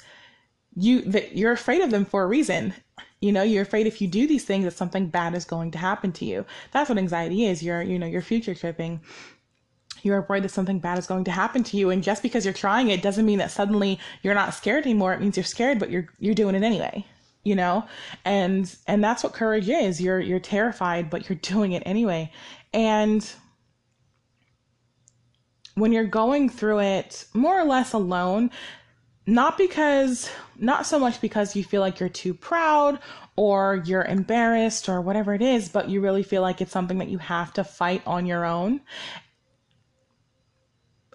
you 0.76 1.02
that 1.02 1.36
you're 1.36 1.52
afraid 1.52 1.82
of 1.82 1.92
them 1.92 2.06
for 2.06 2.24
a 2.24 2.28
reason 2.28 2.74
you 3.22 3.32
know, 3.32 3.42
you're 3.44 3.64
afraid 3.64 3.88
if 3.88 4.00
you 4.02 4.08
do 4.08 4.28
these 4.28 4.46
things 4.46 4.64
that 4.66 4.74
something 4.74 5.08
bad 5.08 5.34
is 5.34 5.46
going 5.46 5.72
to 5.72 5.78
happen 5.78 6.12
to 6.14 6.26
you. 6.26 6.46
That's 6.72 6.90
what 6.90 6.98
anxiety 6.98 7.46
is. 7.46 7.64
You're, 7.64 7.82
you 7.82 7.98
know, 7.98 8.06
you're 8.06 8.22
future 8.22 8.54
tripping. 8.54 9.02
You're 10.04 10.20
afraid 10.20 10.44
that 10.44 10.50
something 10.50 10.80
bad 10.80 11.00
is 11.00 11.08
going 11.08 11.24
to 11.24 11.32
happen 11.32 11.64
to 11.64 11.78
you. 11.78 11.90
And 11.90 12.04
just 12.04 12.22
because 12.22 12.46
you're 12.46 12.54
trying 12.54 12.90
it 12.90 13.02
doesn't 13.02 13.26
mean 13.26 13.40
that 13.40 13.50
suddenly 13.50 14.00
you're 14.22 14.36
not 14.36 14.54
scared 14.54 14.86
anymore. 14.86 15.14
It 15.14 15.22
means 15.22 15.36
you're 15.36 15.44
scared, 15.44 15.80
but 15.80 15.90
you're 15.90 16.08
you're 16.20 16.36
doing 16.36 16.54
it 16.54 16.62
anyway. 16.62 17.06
You 17.44 17.56
know? 17.56 17.88
And 18.24 18.74
and 18.86 19.04
that's 19.04 19.24
what 19.24 19.34
courage 19.34 19.68
is. 19.68 20.00
You're 20.00 20.20
you're 20.20 20.40
terrified, 20.40 21.10
but 21.10 21.28
you're 21.28 21.38
doing 21.42 21.72
it 21.72 21.84
anyway. 21.86 22.32
And 22.72 23.28
when 25.74 25.92
you're 25.92 26.06
going 26.06 26.50
through 26.50 26.80
it 26.80 27.26
more 27.34 27.60
or 27.60 27.64
less 27.66 27.94
alone, 27.94 28.52
not 29.28 29.58
because 29.58 30.30
not 30.58 30.86
so 30.86 30.98
much 30.98 31.20
because 31.22 31.56
you 31.56 31.64
feel 31.64 31.82
like 31.82 32.00
you're 32.00 32.10
too 32.10 32.34
proud 32.34 32.98
or 33.36 33.84
you're 33.86 34.06
embarrassed 34.06 34.90
or 34.90 35.02
whatever 35.02 35.34
it 35.34 35.42
is 35.42 35.70
but 35.70 35.90
you 35.90 36.02
really 36.02 36.24
feel 36.24 36.42
like 36.42 36.62
it's 36.62 36.72
something 36.72 36.98
that 36.98 37.10
you 37.10 37.18
have 37.20 37.54
to 37.54 37.64
fight 37.64 38.02
on 38.08 38.26
your 38.26 38.46
own. 38.46 38.82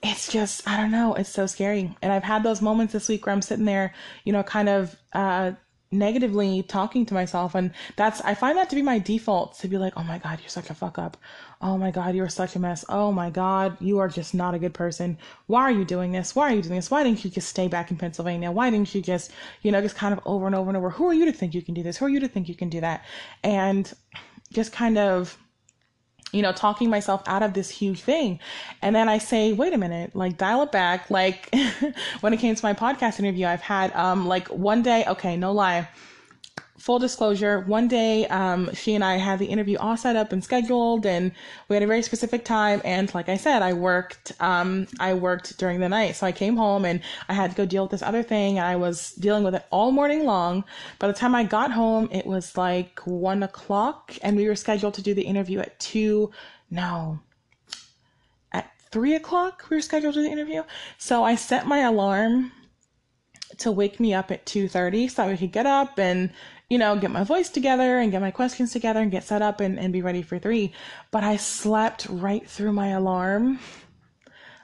It's 0.04 0.30
just 0.30 0.68
i 0.68 0.76
don't 0.76 0.90
know 0.90 1.14
it's 1.14 1.30
so 1.30 1.46
scary. 1.46 1.96
And 2.02 2.12
i've 2.12 2.22
had 2.22 2.42
those 2.42 2.60
moments 2.60 2.92
this 2.92 3.08
week 3.08 3.24
where 3.24 3.32
i'm 3.34 3.42
sitting 3.42 3.64
there 3.64 3.94
you 4.24 4.32
know 4.32 4.42
kind 4.42 4.68
of 4.68 4.96
uh 5.12 5.52
negatively 5.92 6.62
talking 6.62 7.06
to 7.06 7.14
myself. 7.14 7.54
And 7.54 7.72
that's 7.96 8.20
i 8.22 8.34
find 8.34 8.56
that 8.58 8.70
to 8.70 8.76
be 8.76 8.82
my 8.82 8.98
default 8.98 9.58
to 9.58 9.68
be 9.68 9.78
like 9.78 9.92
oh 9.96 10.02
my 10.02 10.18
god 10.18 10.40
you're 10.40 10.48
such 10.48 10.70
a 10.70 10.74
fuck 10.74 10.98
up. 10.98 11.16
Oh 11.60 11.78
my 11.78 11.90
god 11.90 12.14
you're 12.14 12.28
such 12.28 12.56
a 12.56 12.58
mess. 12.58 12.84
Oh 12.88 13.12
my 13.12 13.30
god 13.30 13.76
you 13.80 13.98
are 13.98 14.08
just 14.08 14.34
not 14.34 14.54
a 14.54 14.58
good 14.58 14.74
person. 14.74 15.18
Why 15.46 15.62
are 15.62 15.70
you 15.70 15.84
doing 15.84 16.12
this? 16.12 16.34
Why 16.34 16.52
are 16.52 16.56
you 16.56 16.62
doing 16.62 16.76
this? 16.76 16.90
Why 16.90 17.02
didn't 17.02 17.24
you 17.24 17.30
just 17.30 17.48
stay 17.48 17.68
back 17.68 17.90
in 17.90 17.96
pennsylvania? 17.96 18.50
Why 18.50 18.70
didn't 18.70 18.94
you 18.94 19.02
just 19.02 19.30
you 19.62 19.70
know 19.70 19.80
just 19.80 19.96
kind 19.96 20.12
of 20.12 20.20
over 20.26 20.46
and 20.46 20.54
over 20.54 20.70
and 20.70 20.76
over 20.76 20.90
who 20.90 21.06
are 21.08 21.14
you 21.14 21.26
to 21.26 21.32
think 21.32 21.54
you 21.54 21.62
can 21.62 21.74
do 21.74 21.82
this? 21.82 21.96
Who 21.98 22.06
are 22.06 22.10
you 22.10 22.20
to 22.20 22.28
think 22.28 22.48
you 22.48 22.56
can 22.56 22.68
do 22.68 22.80
that? 22.80 23.04
And 23.44 23.92
just 24.52 24.72
kind 24.72 24.98
of 24.98 25.38
you 26.32 26.42
know, 26.42 26.52
talking 26.52 26.90
myself 26.90 27.22
out 27.26 27.42
of 27.42 27.52
this 27.54 27.70
huge 27.70 28.00
thing. 28.00 28.40
And 28.80 28.96
then 28.96 29.08
I 29.08 29.18
say, 29.18 29.52
wait 29.52 29.72
a 29.72 29.78
minute, 29.78 30.16
like 30.16 30.38
dial 30.38 30.62
it 30.62 30.72
back. 30.72 31.10
Like 31.10 31.54
when 32.20 32.32
it 32.32 32.38
came 32.38 32.54
to 32.54 32.64
my 32.64 32.72
podcast 32.72 33.20
interview, 33.20 33.46
I've 33.46 33.60
had 33.60 33.94
um 33.94 34.26
like 34.26 34.48
one 34.48 34.82
day, 34.82 35.04
okay, 35.06 35.36
no 35.36 35.52
lie. 35.52 35.88
Full 36.82 36.98
disclosure, 36.98 37.60
one 37.60 37.86
day 37.86 38.26
um, 38.26 38.68
she 38.74 38.96
and 38.96 39.04
I 39.04 39.16
had 39.16 39.38
the 39.38 39.46
interview 39.46 39.78
all 39.78 39.96
set 39.96 40.16
up 40.16 40.32
and 40.32 40.42
scheduled, 40.42 41.06
and 41.06 41.30
we 41.68 41.76
had 41.76 41.82
a 41.84 41.86
very 41.86 42.02
specific 42.02 42.44
time. 42.44 42.82
And 42.84 43.14
like 43.14 43.28
I 43.28 43.36
said, 43.36 43.62
I 43.62 43.72
worked. 43.72 44.32
Um, 44.40 44.88
I 44.98 45.14
worked 45.14 45.56
during 45.58 45.78
the 45.78 45.88
night, 45.88 46.16
so 46.16 46.26
I 46.26 46.32
came 46.32 46.56
home 46.56 46.84
and 46.84 47.00
I 47.28 47.34
had 47.34 47.52
to 47.52 47.56
go 47.56 47.66
deal 47.66 47.84
with 47.84 47.92
this 47.92 48.02
other 48.02 48.24
thing, 48.24 48.58
and 48.58 48.66
I 48.66 48.74
was 48.74 49.12
dealing 49.12 49.44
with 49.44 49.54
it 49.54 49.64
all 49.70 49.92
morning 49.92 50.24
long. 50.24 50.64
By 50.98 51.06
the 51.06 51.12
time 51.12 51.36
I 51.36 51.44
got 51.44 51.70
home, 51.70 52.08
it 52.10 52.26
was 52.26 52.56
like 52.56 52.98
one 53.04 53.44
o'clock, 53.44 54.18
and 54.20 54.36
we 54.36 54.48
were 54.48 54.56
scheduled 54.56 54.94
to 54.94 55.02
do 55.02 55.14
the 55.14 55.22
interview 55.22 55.60
at 55.60 55.78
two. 55.78 56.32
No, 56.68 57.20
at 58.50 58.72
three 58.90 59.14
o'clock 59.14 59.66
we 59.70 59.76
were 59.76 59.82
scheduled 59.82 60.14
to 60.14 60.22
the 60.22 60.32
interview. 60.32 60.64
So 60.98 61.22
I 61.22 61.36
set 61.36 61.64
my 61.64 61.78
alarm 61.78 62.50
to 63.58 63.70
wake 63.70 64.00
me 64.00 64.14
up 64.14 64.30
at 64.30 64.44
2.30 64.46 65.10
so 65.10 65.28
we 65.28 65.36
could 65.36 65.52
get 65.52 65.66
up 65.66 65.98
and 65.98 66.30
you 66.72 66.78
know 66.78 66.96
get 66.96 67.10
my 67.10 67.22
voice 67.22 67.50
together 67.50 67.98
and 67.98 68.10
get 68.10 68.22
my 68.22 68.30
questions 68.30 68.72
together 68.72 69.00
and 69.00 69.10
get 69.10 69.24
set 69.24 69.42
up 69.42 69.60
and, 69.60 69.78
and 69.78 69.92
be 69.92 70.00
ready 70.00 70.22
for 70.22 70.38
three 70.38 70.72
but 71.10 71.22
i 71.22 71.36
slept 71.36 72.06
right 72.08 72.48
through 72.48 72.72
my 72.72 72.88
alarm 72.88 73.58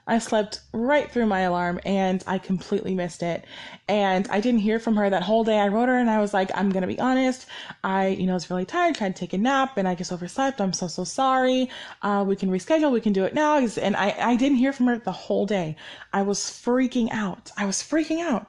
I 0.09 0.19
slept 0.21 0.63
right 0.73 1.11
through 1.11 1.27
my 1.27 1.41
alarm 1.41 1.81
and 1.85 2.25
I 2.27 2.39
completely 2.39 2.95
missed 2.95 3.23
it. 3.23 3.45
And 3.89 4.27
I 4.29 4.41
didn't 4.41 4.61
hear 4.61 4.79
from 4.79 4.97
her 4.97 5.11
that 5.11 5.23
whole 5.23 5.45
day. 5.45 5.59
I 5.59 5.69
wrote 5.69 5.91
her 5.91 5.99
and 5.99 6.09
I 6.09 6.19
was 6.19 6.33
like, 6.33 6.51
I'm 6.55 6.71
going 6.71 6.81
to 6.81 6.87
be 6.89 6.99
honest. 6.99 7.45
I, 7.85 8.07
you 8.07 8.27
know, 8.27 8.33
was 8.33 8.49
really 8.49 8.65
tired, 8.65 8.95
tried 8.95 9.15
to 9.15 9.21
take 9.21 9.35
a 9.35 9.39
nap 9.39 9.77
and 9.77 9.87
I 9.87 9.95
just 9.95 10.11
overslept. 10.11 10.63
I'm 10.63 10.73
so, 10.73 10.89
so 10.89 11.05
sorry. 11.05 11.69
Uh, 12.01 12.25
we 12.27 12.37
can 12.37 12.49
reschedule. 12.49 12.91
We 12.91 13.03
can 13.03 13.13
do 13.13 13.25
it 13.25 13.35
now. 13.35 13.59
And 13.59 13.97
I, 13.97 14.17
I 14.19 14.37
didn't 14.37 14.57
hear 14.57 14.73
from 14.73 14.87
her 14.87 14.97
the 14.97 15.13
whole 15.13 15.45
day. 15.45 15.77
I 16.15 16.23
was 16.23 16.41
freaking 16.41 17.11
out. 17.13 17.53
I 17.59 17.67
was 17.67 17.83
freaking 17.83 18.21
out. 18.21 18.47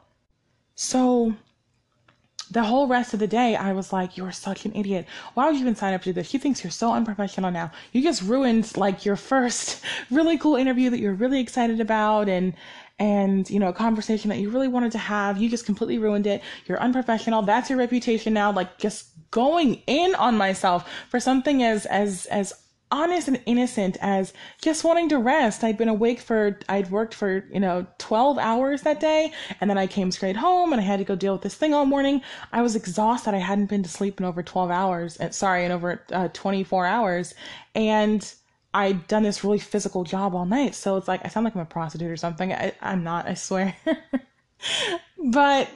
So 0.76 1.36
the 2.52 2.64
whole 2.64 2.88
rest 2.88 3.14
of 3.14 3.20
the 3.20 3.28
day, 3.28 3.56
I 3.56 3.74
was 3.74 3.94
like, 3.94 4.18
you're 4.18 4.32
such 4.32 4.66
an 4.66 4.76
idiot. 4.76 5.06
Why 5.36 5.46
would 5.46 5.56
you 5.56 5.62
even 5.62 5.76
sign 5.76 5.94
up 5.94 6.02
to 6.02 6.10
do 6.10 6.14
this? 6.14 6.30
She 6.30 6.38
thinks 6.38 6.64
you're 6.64 6.72
so 6.72 6.92
unprofessional 6.94 7.52
now. 7.52 7.72
You 7.92 8.02
just 8.02 8.24
ruined 8.24 8.76
like 8.76 9.06
your 9.06 9.16
first 9.16 9.84
really 10.12 10.38
cool 10.38 10.56
interview 10.56 10.90
that 10.90 11.00
you're 11.00 11.14
really 11.14 11.40
excited 11.40 11.80
about 11.80 12.28
and, 12.28 12.54
and, 12.98 13.50
you 13.50 13.60
know, 13.60 13.70
a 13.70 13.74
conversation 13.74 14.30
that 14.30 14.40
you 14.40 14.50
really 14.50 14.68
wanted 14.68 14.92
to 14.94 14.98
have. 14.98 15.38
You 15.38 15.50
just 15.50 15.66
completely 15.66 16.00
ruined 16.00 16.26
it. 16.26 16.42
You're 16.66 16.82
unprofessional. 16.82 17.44
That's 17.44 17.70
your 17.70 17.78
reputation 17.78 18.34
now. 18.34 18.52
Like 18.52 18.78
just 18.78 19.08
going 19.32 19.82
in 19.86 20.16
on 20.16 20.36
myself 20.36 20.90
for 21.10 21.20
something 21.20 21.62
as, 21.62 21.86
as, 21.86 22.26
as 22.28 22.54
honest 22.92 23.28
and 23.28 23.42
innocent 23.46 23.98
as 24.02 24.34
just 24.62 24.84
wanting 24.84 25.10
to 25.10 25.20
rest. 25.20 25.64
I'd 25.64 25.78
been 25.78 25.90
awake 25.90 26.20
for, 26.20 26.60
I'd 26.68 26.90
worked 26.90 27.14
for, 27.14 27.46
you 27.52 27.60
know, 27.60 27.86
12 28.00 28.38
hours 28.38 28.82
that 28.82 29.00
day. 29.00 29.32
And 29.62 29.70
then 29.70 29.78
I 29.78 29.88
came 29.88 30.12
straight 30.12 30.36
home 30.36 30.74
and 30.74 30.82
I 30.82 30.84
had 30.84 30.98
to 30.98 31.06
go 31.06 31.16
deal 31.16 31.34
with 31.34 31.44
this 31.44 31.56
thing 31.56 31.74
all 31.74 31.86
morning. 31.86 32.22
I 32.52 32.62
was 32.62 32.76
exhausted. 32.76 33.34
I 33.34 33.40
hadn't 33.40 33.68
been 33.68 33.84
to 33.84 33.90
sleep 33.90 34.20
in 34.20 34.26
over 34.26 34.42
12 34.42 34.72
hours. 34.72 35.20
Uh, 35.20 35.30
sorry, 35.30 35.66
in 35.66 35.72
over 35.72 36.02
uh, 36.12 36.30
24 36.30 36.86
hours. 36.86 37.36
And 37.76 38.34
I'd 38.74 39.08
done 39.08 39.24
this 39.24 39.44
really 39.44 39.60
physical 39.60 40.04
job 40.04 40.34
all 40.34 40.46
night. 40.46 40.76
So 40.76 40.98
it's 40.98 41.08
like, 41.08 41.22
I 41.24 41.30
sound 41.30 41.44
like 41.44 41.56
I'm 41.56 41.62
a 41.62 41.66
prostitute 41.66 42.10
or 42.10 42.18
something. 42.18 42.54
I, 42.54 42.74
I'm 42.82 43.04
not, 43.04 43.28
I 43.28 43.36
swear. 43.36 43.76
but 45.24 45.70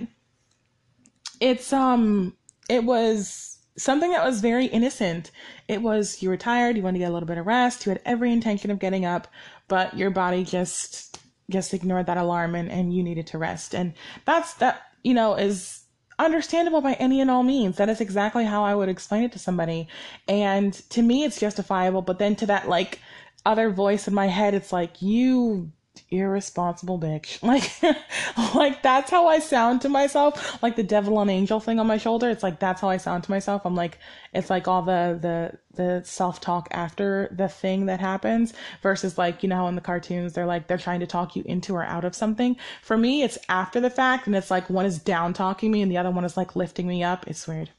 it's, 1.40 1.72
um, 1.74 2.36
it 2.70 2.84
was, 2.84 3.53
something 3.78 4.12
that 4.12 4.26
was 4.26 4.42
very 4.42 4.66
innocent. 4.66 5.32
It 5.68 5.82
was 5.82 6.22
you 6.22 6.30
were 6.30 6.38
tired, 6.38 6.78
you 6.78 6.84
wanted 6.84 7.00
to 7.00 7.06
get 7.06 7.10
a 7.10 7.14
little 7.14 7.28
bit 7.28 7.38
of 7.38 7.48
rest, 7.48 7.86
you 7.86 7.92
had 7.92 8.02
every 8.06 8.32
intention 8.32 8.72
of 8.72 8.80
getting 8.80 9.06
up, 9.06 9.28
but 9.68 9.98
your 9.98 10.10
body 10.10 10.44
just 10.44 11.20
just 11.50 11.74
ignored 11.74 12.06
that 12.06 12.18
alarm 12.18 12.56
and, 12.56 12.72
and 12.72 12.94
you 12.94 13.04
needed 13.04 13.28
to 13.28 13.38
rest. 13.38 13.76
And 13.76 13.94
that's 14.26 14.54
that, 14.56 14.82
you 15.04 15.14
know, 15.14 15.36
is 15.36 15.84
understandable 16.20 16.82
by 16.82 16.94
any 16.94 17.20
and 17.20 17.30
all 17.30 17.44
means. 17.44 17.78
That 17.78 17.90
is 17.90 18.00
exactly 18.00 18.46
how 18.46 18.64
I 18.64 18.76
would 18.76 18.90
explain 18.90 19.24
it 19.24 19.32
to 19.34 19.40
somebody. 19.40 19.88
And 20.28 20.74
to 20.92 21.02
me 21.02 21.24
it's 21.24 21.40
justifiable, 21.40 22.02
but 22.02 22.20
then 22.20 22.36
to 22.38 22.46
that 22.48 22.70
like 22.70 23.00
other 23.46 23.70
voice 23.70 24.08
in 24.08 24.14
my 24.14 24.28
head, 24.28 24.54
it's 24.54 24.72
like 24.72 25.02
you 25.02 25.72
irresponsible 26.10 27.00
bitch. 27.00 27.40
Like, 27.54 28.56
like 28.56 28.82
that's 28.82 29.12
how 29.12 29.28
I 29.28 29.40
sound 29.40 29.82
to 29.82 29.90
myself. 29.90 30.62
Like 30.64 30.76
the 30.76 30.84
devil 30.84 31.20
and 31.20 31.30
angel 31.30 31.60
thing 31.60 31.80
on 31.80 31.86
my 31.86 31.98
shoulder. 31.98 32.30
It's 32.30 32.42
like 32.42 32.60
that's 32.60 32.82
how 32.82 32.90
I 32.90 32.98
sound 32.98 33.24
to 33.26 33.32
myself. 33.32 33.62
I'm 33.66 33.76
like, 33.76 34.00
it's 34.34 34.50
like 34.50 34.68
all 34.68 34.82
the 34.82 35.20
the 35.22 35.58
the 35.76 36.02
self 36.04 36.40
talk 36.40 36.68
after 36.72 37.30
the 37.36 37.48
thing 37.48 37.88
that 37.88 38.00
happens 38.00 38.54
versus 38.82 39.18
like 39.18 39.44
you 39.44 39.50
know 39.50 39.58
how 39.58 39.68
in 39.68 39.76
the 39.76 39.82
cartoons 39.82 40.34
they're 40.34 40.46
like 40.46 40.68
they're 40.68 40.78
trying 40.78 41.00
to 41.02 41.08
talk 41.08 41.36
you 41.36 41.44
into 41.46 41.76
or 41.76 41.84
out 41.84 42.06
of 42.06 42.16
something. 42.16 42.56
For 42.82 42.98
me, 42.98 43.22
it's 43.22 43.38
after 43.50 43.80
the 43.80 43.90
fact, 43.90 44.26
and 44.26 44.36
it's 44.36 44.50
like 44.50 44.70
one 44.70 44.86
is 44.86 44.98
down 44.98 45.34
talking 45.34 45.72
me 45.72 45.82
and 45.82 45.92
the 45.92 45.98
other 45.98 46.12
one 46.12 46.26
is 46.26 46.38
like 46.38 46.56
lifting 46.56 46.88
me 46.88 47.04
up. 47.04 47.28
It's 47.28 47.48
weird. 47.48 47.70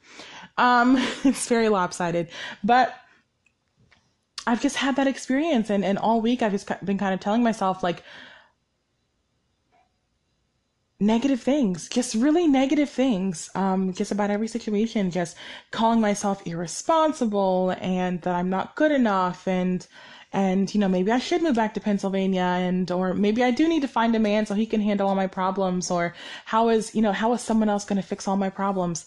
Um, 0.56 0.96
it's 1.24 1.48
very 1.48 1.68
lopsided, 1.68 2.28
but 2.62 2.94
I've 4.46 4.60
just 4.60 4.76
had 4.76 4.96
that 4.96 5.06
experience 5.06 5.70
and, 5.70 5.84
and 5.84 5.98
all 5.98 6.20
week 6.20 6.42
I've 6.42 6.52
just 6.52 6.70
been 6.84 6.98
kind 6.98 7.14
of 7.14 7.20
telling 7.20 7.42
myself 7.42 7.82
like 7.82 8.02
negative 11.00 11.40
things, 11.40 11.88
just 11.88 12.14
really 12.14 12.46
negative 12.46 12.88
things, 12.88 13.50
um, 13.54 13.92
just 13.92 14.12
about 14.12 14.30
every 14.30 14.48
situation, 14.48 15.10
just 15.10 15.36
calling 15.70 16.00
myself 16.00 16.46
irresponsible 16.46 17.74
and 17.80 18.20
that 18.22 18.34
I'm 18.34 18.50
not 18.50 18.76
good 18.76 18.92
enough 18.92 19.46
and 19.48 19.86
and 20.32 20.74
you 20.74 20.80
know 20.80 20.88
maybe 20.88 21.12
I 21.12 21.18
should 21.18 21.42
move 21.42 21.54
back 21.54 21.74
to 21.74 21.80
Pennsylvania 21.80 22.42
and 22.42 22.90
or 22.90 23.14
maybe 23.14 23.44
I 23.44 23.52
do 23.52 23.68
need 23.68 23.82
to 23.82 23.88
find 23.88 24.16
a 24.16 24.18
man 24.18 24.46
so 24.46 24.54
he 24.54 24.66
can 24.66 24.80
handle 24.80 25.08
all 25.08 25.14
my 25.14 25.28
problems 25.28 25.92
or 25.92 26.14
how 26.44 26.68
is 26.70 26.94
you 26.94 27.02
know 27.02 27.12
how 27.12 27.32
is 27.34 27.40
someone 27.40 27.68
else 27.68 27.84
going 27.84 28.00
to 28.00 28.06
fix 28.06 28.26
all 28.26 28.36
my 28.36 28.50
problems? 28.50 29.06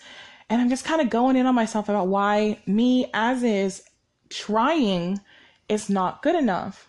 And 0.49 0.61
I'm 0.61 0.69
just 0.69 0.85
kind 0.85 1.01
of 1.01 1.09
going 1.09 1.35
in 1.35 1.45
on 1.45 1.55
myself 1.55 1.89
about 1.89 2.07
why 2.07 2.59
me 2.65 3.09
as 3.13 3.43
is 3.43 3.83
trying 4.29 5.19
is 5.69 5.89
not 5.89 6.21
good 6.21 6.35
enough. 6.35 6.87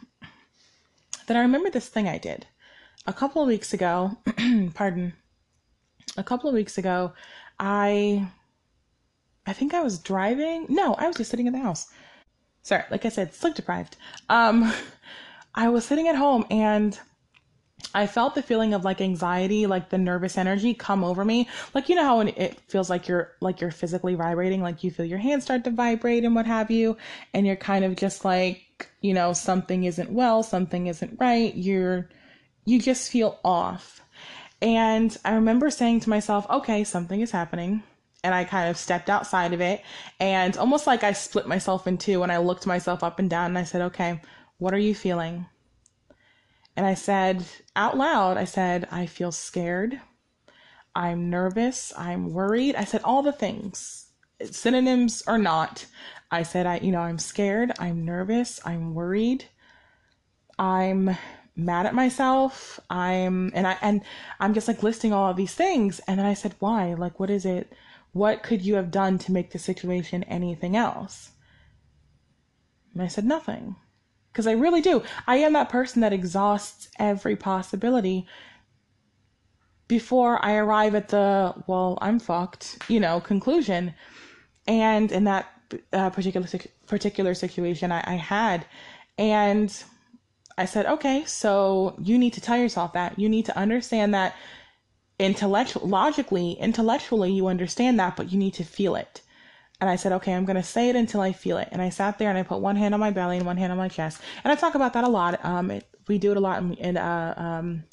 Then 1.27 1.37
I 1.37 1.41
remember 1.41 1.71
this 1.71 1.89
thing 1.89 2.09
I 2.09 2.19
did 2.19 2.47
a 3.07 3.13
couple 3.13 3.43
of 3.43 3.49
weeks 3.49 3.73
ago. 3.73 4.17
pardon. 4.75 5.15
A 6.17 6.25
couple 6.25 6.49
of 6.49 6.55
weeks 6.55 6.79
ago, 6.79 7.13
I 7.59 8.29
I 9.47 9.53
think 9.53 9.75
I 9.75 9.83
was 9.83 9.99
driving. 9.99 10.67
No, 10.69 10.95
I 10.95 11.07
was 11.07 11.17
just 11.17 11.31
sitting 11.31 11.47
in 11.47 11.53
the 11.53 11.59
house. 11.59 11.87
Sorry, 12.63 12.85
like 12.91 13.07
I 13.07 13.09
said, 13.09 13.35
sleep 13.35 13.55
deprived. 13.55 13.97
Um, 14.29 14.73
I 15.55 15.69
was 15.71 15.85
sitting 15.85 16.09
at 16.09 16.17
home 16.17 16.45
and 16.51 16.99
I 17.95 18.07
felt 18.07 18.35
the 18.35 18.43
feeling 18.43 18.75
of 18.75 18.85
like 18.85 19.01
anxiety, 19.01 19.67
like 19.67 19.89
the 19.89 19.99
nervous 19.99 20.37
energy 20.37 20.75
come 20.75 21.03
over 21.03 21.25
me. 21.25 21.49
Like 21.75 21.89
you 21.89 21.95
know 21.95 22.05
how 22.05 22.21
it 22.21 22.61
feels 22.69 22.91
like 22.91 23.09
you're 23.09 23.33
like 23.41 23.61
you're 23.61 23.71
physically 23.71 24.15
vibrating, 24.15 24.63
like 24.63 24.85
you 24.85 24.91
feel 24.91 25.07
your 25.07 25.19
hands 25.19 25.45
start 25.45 25.65
to 25.65 25.71
vibrate 25.71 26.25
and 26.25 26.35
what 26.35 26.47
have 26.47 26.71
you, 26.71 26.97
and 27.33 27.47
you're 27.47 27.57
kind 27.57 27.85
of 27.85 27.97
just 27.97 28.25
like, 28.25 28.67
you 29.01 29.15
know, 29.15 29.33
something 29.33 29.85
isn't 29.85 30.11
well, 30.11 30.43
something 30.43 30.87
isn't 30.87 31.19
right. 31.21 31.55
You're 31.55 32.09
you 32.65 32.79
just 32.81 33.11
feel 33.11 33.39
off. 33.45 34.03
And 34.61 35.17
I 35.25 35.35
remember 35.35 35.71
saying 35.71 36.01
to 36.01 36.11
myself, 36.11 36.47
okay, 36.51 36.85
something 36.85 37.21
is 37.21 37.31
happening. 37.31 37.83
And 38.25 38.35
I 38.35 38.45
kind 38.45 38.69
of 38.69 38.77
stepped 38.77 39.09
outside 39.09 39.53
of 39.53 39.61
it 39.61 39.81
and 40.19 40.57
almost 40.57 40.89
like 40.89 41.05
I 41.05 41.13
split 41.13 41.47
myself 41.47 41.87
in 41.87 41.99
two 41.99 42.25
and 42.25 42.33
I 42.33 42.39
looked 42.39 42.67
myself 42.67 43.05
up 43.05 43.21
and 43.21 43.31
down 43.31 43.47
and 43.47 43.59
I 43.59 43.63
said, 43.63 43.81
okay, 43.83 44.21
what 44.59 44.75
are 44.75 44.79
you 44.79 44.95
feeling? 44.95 45.47
And 46.77 46.85
I 46.85 46.95
said 46.95 47.45
out 47.77 47.97
loud, 47.97 48.37
I 48.37 48.45
said, 48.45 48.89
I 48.91 49.07
feel 49.07 49.31
scared. 49.31 50.01
I'm 50.95 51.31
nervous. 51.31 51.93
I'm 51.97 52.33
worried. 52.33 52.75
I 52.75 52.85
said 52.85 53.03
all 53.05 53.23
the 53.23 53.33
things, 53.33 54.08
synonyms 54.45 55.23
or 55.27 55.39
not. 55.39 55.87
I 56.31 56.43
said, 56.43 56.67
I, 56.67 56.79
you 56.79 56.93
know, 56.93 57.01
I'm 57.01 57.19
scared. 57.19 57.73
I'm 57.79 58.05
nervous. 58.05 58.61
I'm 58.65 58.95
worried. 58.95 59.45
I'm 60.59 61.17
mad 61.57 61.87
at 61.87 61.95
myself. 61.95 62.79
I'm, 62.91 63.51
and 63.55 63.67
I, 63.67 63.77
and 63.81 64.03
I'm 64.39 64.55
just 64.55 64.69
like 64.69 64.83
listing 64.83 65.13
all 65.13 65.31
of 65.31 65.37
these 65.37 65.55
things. 65.55 66.01
And 66.07 66.19
then 66.19 66.27
I 66.27 66.35
said, 66.35 66.55
why? 66.59 66.95
Like, 66.95 67.19
what 67.19 67.31
is 67.31 67.45
it? 67.45 67.73
What 68.13 68.43
could 68.43 68.63
you 68.63 68.75
have 68.75 68.91
done 68.91 69.19
to 69.19 69.33
make 69.33 69.53
the 69.53 69.59
situation 69.59 70.23
anything 70.25 70.77
else? 70.77 71.31
And 72.95 73.03
I 73.03 73.09
said, 73.09 73.25
nothing 73.25 73.77
because 74.39 74.47
I 74.47 74.53
really 74.53 74.81
do. 74.81 75.03
I 75.27 75.39
am 75.39 75.53
that 75.55 75.69
person 75.69 76.01
that 76.03 76.13
exhausts 76.13 76.89
every 76.97 77.35
possibility 77.35 78.25
before 79.89 80.39
I 80.45 80.55
arrive 80.55 80.95
at 80.95 81.09
the, 81.09 81.55
well, 81.67 81.99
I'm 82.01 82.21
fucked, 82.21 82.79
you 82.89 83.01
know, 83.01 83.19
conclusion. 83.19 83.95
And 84.69 85.11
in 85.11 85.25
that 85.25 85.51
uh, 85.93 86.11
particular 86.11 86.47
particular 86.87 87.35
situation, 87.35 87.91
I, 87.91 88.05
I 88.07 88.15
had, 88.15 88.67
and 89.17 89.75
I 90.57 90.67
said, 90.67 90.87
okay, 90.87 91.25
so 91.25 91.97
you 91.99 92.19
need 92.19 92.35
to 92.35 92.41
tell 92.41 92.59
yourself 92.59 92.93
that 92.93 93.19
you 93.19 93.29
need 93.29 93.47
to 93.47 93.57
understand 93.59 94.15
that 94.15 94.37
intellectual, 95.19 95.89
logically, 95.89 96.53
intellectually, 96.53 97.33
you 97.33 97.49
understand 97.49 97.99
that, 97.99 98.15
but 98.15 98.31
you 98.31 98.39
need 98.39 98.55
to 98.55 98.65
feel 98.65 98.95
it. 98.95 99.23
And 99.81 99.89
I 99.89 99.97
said, 99.97 100.13
okay, 100.13 100.35
I'm 100.35 100.45
going 100.45 100.57
to 100.57 100.63
say 100.63 100.89
it 100.89 100.97
until 100.97 101.21
I 101.21 101.33
feel 101.33 101.57
it. 101.59 101.69
And 101.71 101.81
I 101.81 101.89
sat 101.89 102.19
there 102.19 102.29
and 102.29 102.39
I 102.39 102.43
put 102.43 102.61
one 102.61 102.77
hand 102.77 102.95
on 102.95 103.01
my 103.01 103.11
belly 103.11 103.37
and 103.37 103.47
one 103.47 103.57
hand 103.57 103.71
on 103.71 103.79
my 103.79 103.89
chest. 103.89 104.21
And 104.43 104.53
I 104.53 104.57
talk 104.57 104.75
about 104.75 104.93
that 104.95 105.05
a 105.05 105.09
lot. 105.09 105.45
Um, 105.45 105.71
it, 105.71 105.87
we 106.09 106.19
do 106.19 106.33
it 106.33 106.37
a 106.37 106.41
lot 106.41 106.61
in, 106.61 106.75
in 106.75 106.97
uh, 106.97 107.35
um, 107.37 107.85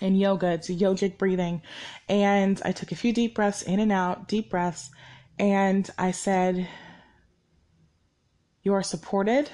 in 0.00 0.14
yoga. 0.14 0.52
It's 0.52 0.68
yogic 0.68 1.16
breathing. 1.16 1.62
And 2.08 2.60
I 2.64 2.72
took 2.72 2.92
a 2.92 2.96
few 2.96 3.12
deep 3.12 3.34
breaths 3.34 3.62
in 3.62 3.80
and 3.80 3.90
out, 3.90 4.28
deep 4.28 4.50
breaths. 4.50 4.90
And 5.38 5.88
I 5.98 6.10
said, 6.10 6.68
You 8.62 8.74
are 8.74 8.82
supported. 8.82 9.50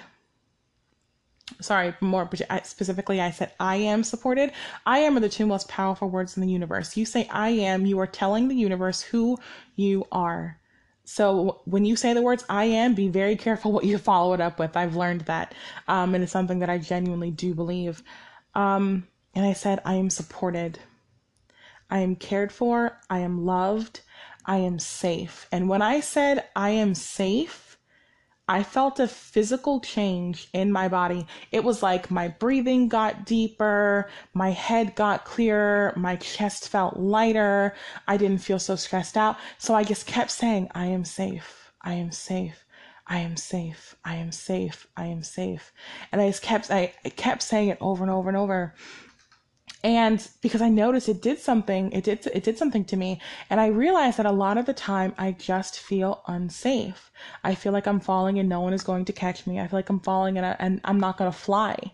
Sorry, 1.61 1.94
more 2.00 2.28
specifically, 2.64 3.20
I 3.20 3.30
said, 3.30 3.52
I 3.58 3.76
am 3.76 4.04
supported. 4.04 4.52
I 4.85 4.99
am 4.99 5.16
are 5.16 5.20
the 5.20 5.30
two 5.30 5.47
most 5.47 5.68
powerful 5.68 6.11
words 6.11 6.37
in 6.37 6.42
the 6.42 6.52
universe. 6.52 6.97
You 6.97 7.06
say, 7.06 7.26
I 7.28 7.49
am, 7.49 7.87
you 7.87 7.99
are 8.00 8.06
telling 8.06 8.49
the 8.49 8.54
universe 8.54 9.00
who 9.00 9.38
you 9.75 10.06
are. 10.12 10.61
So 11.04 11.62
when 11.64 11.87
you 11.87 11.97
say 11.97 12.12
the 12.12 12.20
words 12.20 12.44
I 12.50 12.66
am, 12.66 12.94
be 12.94 13.08
very 13.08 13.35
careful 13.35 13.73
what 13.73 13.85
you 13.85 13.97
follow 13.97 14.35
it 14.35 14.42
up 14.42 14.58
with. 14.58 14.76
I've 14.76 14.94
learned 14.94 15.23
that. 15.23 15.54
Um, 15.88 16.14
and 16.14 16.23
it's 16.23 16.32
something 16.32 16.58
that 16.58 16.68
I 16.68 16.76
genuinely 16.76 17.30
do 17.30 17.54
believe. 17.54 18.02
Um, 18.54 19.06
and 19.35 19.47
I 19.47 19.54
said, 19.54 19.80
I 19.87 19.94
am 19.94 20.11
supported. 20.11 20.78
I 21.88 22.00
am 22.00 22.14
cared 22.14 22.52
for. 22.52 22.99
I 23.08 23.20
am 23.20 23.47
loved. 23.47 24.02
I 24.48 24.56
am 24.56 24.78
safe. 24.78 25.46
And 25.52 25.68
when 25.68 25.82
I 25.82 26.00
said 26.00 26.44
I 26.56 26.70
am 26.70 26.94
safe, 26.94 27.78
I 28.48 28.62
felt 28.62 28.98
a 28.98 29.06
physical 29.06 29.78
change 29.78 30.48
in 30.54 30.72
my 30.72 30.88
body. 30.88 31.26
It 31.52 31.64
was 31.64 31.82
like 31.82 32.10
my 32.10 32.28
breathing 32.28 32.88
got 32.88 33.26
deeper, 33.26 34.08
my 34.32 34.52
head 34.52 34.94
got 34.94 35.26
clearer, 35.26 35.92
my 35.96 36.16
chest 36.16 36.70
felt 36.70 36.96
lighter. 36.96 37.74
I 38.08 38.16
didn't 38.16 38.38
feel 38.38 38.58
so 38.58 38.74
stressed 38.74 39.18
out. 39.18 39.36
So 39.58 39.74
I 39.74 39.84
just 39.84 40.06
kept 40.06 40.30
saying, 40.30 40.70
I 40.74 40.86
am 40.86 41.04
safe. 41.04 41.70
I 41.82 41.92
am 41.92 42.10
safe. 42.10 42.64
I 43.06 43.18
am 43.18 43.36
safe. 43.36 43.96
I 44.02 44.14
am 44.16 44.32
safe. 44.32 44.86
I 44.96 45.06
am 45.06 45.22
safe. 45.22 45.72
And 46.10 46.22
I 46.22 46.28
just 46.28 46.42
kept 46.42 46.70
I, 46.70 46.94
I 47.04 47.10
kept 47.10 47.42
saying 47.42 47.68
it 47.68 47.78
over 47.82 48.02
and 48.02 48.10
over 48.10 48.30
and 48.30 48.38
over 48.38 48.74
and 49.85 50.26
because 50.42 50.61
I 50.61 50.68
noticed 50.68 51.08
it 51.08 51.23
did 51.23 51.38
something, 51.38 51.92
it 51.92 52.04
did 52.04 52.26
it 52.26 52.42
did 52.42 52.58
something 52.58 52.85
to 52.87 52.97
me, 52.97 53.20
and 53.49 53.61
I 53.61 53.66
realized 53.66 54.18
that 54.18 54.26
a 54.26 54.32
lot 54.32 54.58
of 54.58 54.66
the 54.66 54.73
time 54.75 55.14
I 55.16 55.32
just 55.32 55.78
feel 55.78 56.23
unsafe. 56.26 57.11
I 57.44 57.54
feel 57.54 57.73
like 57.73 57.87
I'm 57.87 58.00
falling 58.00 58.38
and 58.38 58.49
no 58.49 58.61
one 58.61 58.73
is 58.73 58.82
going 58.82 59.04
to 59.06 59.12
catch 59.12 59.47
me. 59.47 59.61
I 59.61 59.68
feel 59.68 59.78
like 59.78 59.90
I'm 59.90 60.00
falling 60.00 60.37
and, 60.37 60.47
I, 60.47 60.56
and 60.58 60.80
I'm 60.85 61.00
not 61.00 61.16
going 61.16 61.30
to 61.30 61.37
fly. 61.37 61.92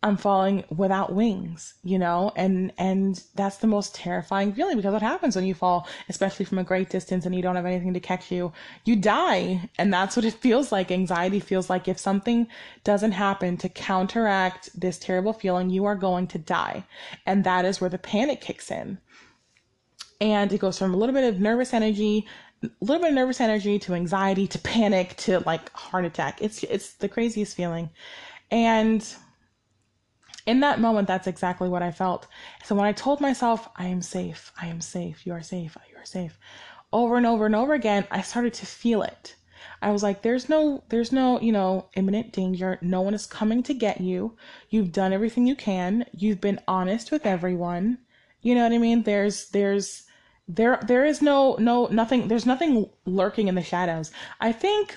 I'm 0.00 0.16
falling 0.16 0.62
without 0.70 1.12
wings, 1.12 1.74
you 1.82 1.98
know, 1.98 2.30
and 2.36 2.72
and 2.78 3.20
that's 3.34 3.56
the 3.56 3.66
most 3.66 3.96
terrifying 3.96 4.52
feeling 4.52 4.76
because 4.76 4.92
what 4.92 5.02
happens 5.02 5.34
when 5.34 5.44
you 5.44 5.54
fall, 5.54 5.88
especially 6.08 6.44
from 6.44 6.58
a 6.58 6.64
great 6.64 6.88
distance 6.88 7.26
and 7.26 7.34
you 7.34 7.42
don't 7.42 7.56
have 7.56 7.66
anything 7.66 7.94
to 7.94 8.00
catch 8.00 8.30
you, 8.30 8.52
you 8.84 8.94
die, 8.94 9.68
and 9.76 9.92
that's 9.92 10.14
what 10.14 10.24
it 10.24 10.34
feels 10.34 10.70
like. 10.70 10.92
Anxiety 10.92 11.40
feels 11.40 11.68
like 11.68 11.88
if 11.88 11.98
something 11.98 12.46
doesn't 12.84 13.10
happen 13.12 13.56
to 13.56 13.68
counteract 13.68 14.70
this 14.78 14.98
terrible 14.98 15.32
feeling, 15.32 15.68
you 15.68 15.84
are 15.84 15.96
going 15.96 16.28
to 16.28 16.38
die, 16.38 16.84
and 17.26 17.42
that 17.42 17.64
is 17.64 17.80
where 17.80 17.90
the 17.90 17.98
panic 17.98 18.40
kicks 18.40 18.70
in, 18.70 18.98
and 20.20 20.52
it 20.52 20.60
goes 20.60 20.78
from 20.78 20.94
a 20.94 20.96
little 20.96 21.14
bit 21.14 21.24
of 21.24 21.40
nervous 21.40 21.74
energy 21.74 22.24
a 22.62 22.68
little 22.80 23.00
bit 23.00 23.10
of 23.10 23.14
nervous 23.14 23.40
energy 23.40 23.78
to 23.78 23.94
anxiety 23.94 24.46
to 24.48 24.58
panic 24.58 25.16
to 25.16 25.40
like 25.40 25.72
heart 25.72 26.04
attack. 26.04 26.40
It's 26.40 26.62
it's 26.64 26.94
the 26.94 27.08
craziest 27.08 27.56
feeling. 27.56 27.90
And 28.50 29.06
in 30.46 30.60
that 30.60 30.80
moment, 30.80 31.08
that's 31.08 31.26
exactly 31.26 31.68
what 31.68 31.82
I 31.82 31.90
felt. 31.90 32.26
So 32.64 32.74
when 32.74 32.86
I 32.86 32.92
told 32.92 33.20
myself, 33.20 33.68
I 33.76 33.86
am 33.86 34.02
safe, 34.02 34.52
I 34.60 34.66
am 34.66 34.80
safe, 34.80 35.26
you 35.26 35.32
are 35.32 35.42
safe, 35.42 35.76
you 35.90 35.96
are 35.96 36.04
safe, 36.04 36.38
over 36.92 37.16
and 37.16 37.26
over 37.26 37.46
and 37.46 37.54
over 37.54 37.74
again, 37.74 38.06
I 38.10 38.22
started 38.22 38.54
to 38.54 38.66
feel 38.66 39.02
it. 39.02 39.34
I 39.80 39.90
was 39.90 40.02
like, 40.02 40.22
there's 40.22 40.48
no, 40.48 40.82
there's 40.88 41.12
no, 41.12 41.40
you 41.40 41.52
know, 41.52 41.88
imminent 41.94 42.32
danger. 42.32 42.78
No 42.80 43.00
one 43.00 43.14
is 43.14 43.26
coming 43.26 43.62
to 43.64 43.74
get 43.74 44.00
you. 44.00 44.36
You've 44.70 44.92
done 44.92 45.12
everything 45.12 45.46
you 45.46 45.54
can. 45.54 46.04
You've 46.16 46.40
been 46.40 46.60
honest 46.66 47.12
with 47.12 47.26
everyone. 47.26 47.98
You 48.42 48.54
know 48.54 48.62
what 48.62 48.72
I 48.72 48.78
mean? 48.78 49.02
There's, 49.02 49.50
there's, 49.50 50.04
there, 50.48 50.80
there 50.86 51.04
is 51.04 51.20
no, 51.22 51.56
no, 51.60 51.86
nothing, 51.86 52.28
there's 52.28 52.46
nothing 52.46 52.88
lurking 53.04 53.48
in 53.48 53.54
the 53.54 53.62
shadows. 53.62 54.10
I 54.40 54.52
think 54.52 54.96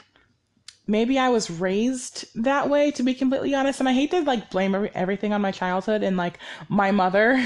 maybe 0.91 1.17
I 1.17 1.29
was 1.29 1.50
raised 1.50 2.25
that 2.43 2.69
way 2.69 2.91
to 2.91 3.01
be 3.01 3.13
completely 3.13 3.55
honest 3.55 3.79
and 3.79 3.88
I 3.88 3.93
hate 3.93 4.12
to 4.12 4.21
like 4.21 4.51
blame 4.51 4.89
everything 4.93 5.31
on 5.33 5.41
my 5.41 5.51
childhood 5.51 6.03
and 6.03 6.17
like 6.17 6.38
my 6.67 6.91
mother 6.91 7.41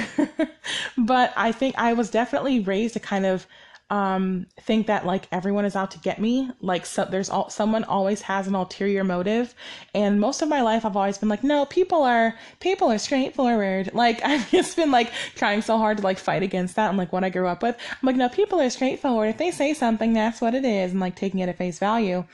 but 0.97 1.31
I 1.37 1.51
think 1.51 1.75
I 1.77 1.93
was 1.93 2.09
definitely 2.09 2.59
raised 2.59 2.95
to 2.95 2.99
kind 2.99 3.25
of 3.25 3.45
um 3.91 4.47
think 4.61 4.87
that 4.87 5.05
like 5.05 5.27
everyone 5.31 5.63
is 5.63 5.75
out 5.75 5.91
to 5.91 5.99
get 5.99 6.19
me 6.19 6.49
like 6.59 6.87
so 6.87 7.05
there's 7.05 7.29
all 7.29 7.51
someone 7.51 7.83
always 7.83 8.19
has 8.23 8.47
an 8.47 8.55
ulterior 8.55 9.03
motive 9.03 9.53
and 9.93 10.19
most 10.19 10.41
of 10.41 10.49
my 10.49 10.61
life 10.61 10.83
I've 10.83 10.97
always 10.97 11.19
been 11.19 11.29
like 11.29 11.43
no 11.43 11.67
people 11.67 12.01
are 12.01 12.33
people 12.59 12.91
are 12.91 12.97
straightforward 12.97 13.91
like 13.93 14.21
I've 14.25 14.49
just 14.49 14.75
been 14.75 14.89
like 14.89 15.11
trying 15.35 15.61
so 15.61 15.77
hard 15.77 15.97
to 15.97 16.03
like 16.03 16.17
fight 16.17 16.41
against 16.41 16.75
that 16.77 16.89
and 16.89 16.97
like 16.97 17.13
what 17.13 17.23
I 17.23 17.29
grew 17.29 17.47
up 17.47 17.61
with. 17.61 17.77
I'm 17.91 18.07
like 18.07 18.15
no 18.15 18.27
people 18.27 18.59
are 18.59 18.71
straightforward 18.71 19.29
if 19.29 19.37
they 19.37 19.51
say 19.51 19.75
something 19.75 20.13
that's 20.13 20.41
what 20.41 20.55
it 20.55 20.65
is 20.65 20.91
and 20.91 20.99
like 20.99 21.15
taking 21.15 21.41
it 21.41 21.49
at 21.49 21.57
face 21.59 21.77
value 21.77 22.25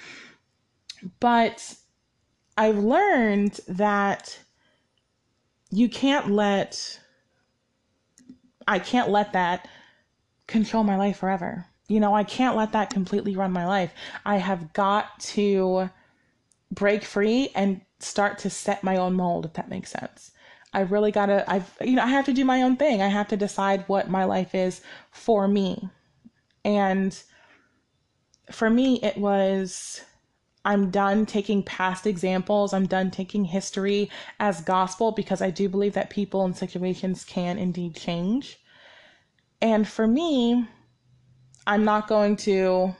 but 1.19 1.75
I've 2.57 2.77
learned 2.77 3.59
that 3.67 4.39
you 5.71 5.89
can't 5.89 6.31
let 6.31 6.99
I 8.67 8.79
can't 8.79 9.09
let 9.09 9.33
that 9.33 9.67
control 10.47 10.83
my 10.83 10.95
life 10.95 11.17
forever. 11.17 11.65
You 11.87 11.99
know, 11.99 12.13
I 12.13 12.23
can't 12.23 12.55
let 12.55 12.73
that 12.73 12.89
completely 12.89 13.35
run 13.35 13.51
my 13.51 13.65
life. 13.65 13.91
I 14.25 14.37
have 14.37 14.73
got 14.73 15.19
to 15.21 15.89
break 16.71 17.03
free 17.03 17.49
and 17.55 17.81
start 17.99 18.37
to 18.39 18.49
set 18.49 18.83
my 18.83 18.97
own 18.97 19.13
mold 19.13 19.45
if 19.45 19.53
that 19.53 19.69
makes 19.69 19.91
sense. 19.91 20.31
I 20.73 20.81
really 20.81 21.11
got 21.11 21.25
to 21.27 21.49
I've 21.51 21.75
you 21.81 21.93
know, 21.93 22.03
I 22.03 22.07
have 22.07 22.25
to 22.25 22.33
do 22.33 22.45
my 22.45 22.61
own 22.61 22.77
thing. 22.77 23.01
I 23.01 23.07
have 23.07 23.27
to 23.29 23.37
decide 23.37 23.83
what 23.87 24.09
my 24.09 24.25
life 24.25 24.53
is 24.55 24.81
for 25.11 25.47
me. 25.47 25.89
And 26.63 27.19
for 28.51 28.69
me 28.69 28.99
it 29.01 29.17
was 29.17 30.01
I'm 30.63 30.91
done 30.91 31.25
taking 31.25 31.63
past 31.63 32.05
examples. 32.05 32.73
I'm 32.73 32.85
done 32.85 33.09
taking 33.09 33.45
history 33.45 34.09
as 34.39 34.61
gospel 34.61 35.11
because 35.11 35.41
I 35.41 35.49
do 35.49 35.67
believe 35.67 35.93
that 35.93 36.09
people 36.09 36.45
and 36.45 36.55
situations 36.55 37.25
can 37.25 37.57
indeed 37.57 37.95
change. 37.95 38.59
And 39.61 39.87
for 39.87 40.07
me, 40.07 40.67
I'm 41.65 41.83
not 41.83 42.07
going 42.07 42.35
to 42.37 42.95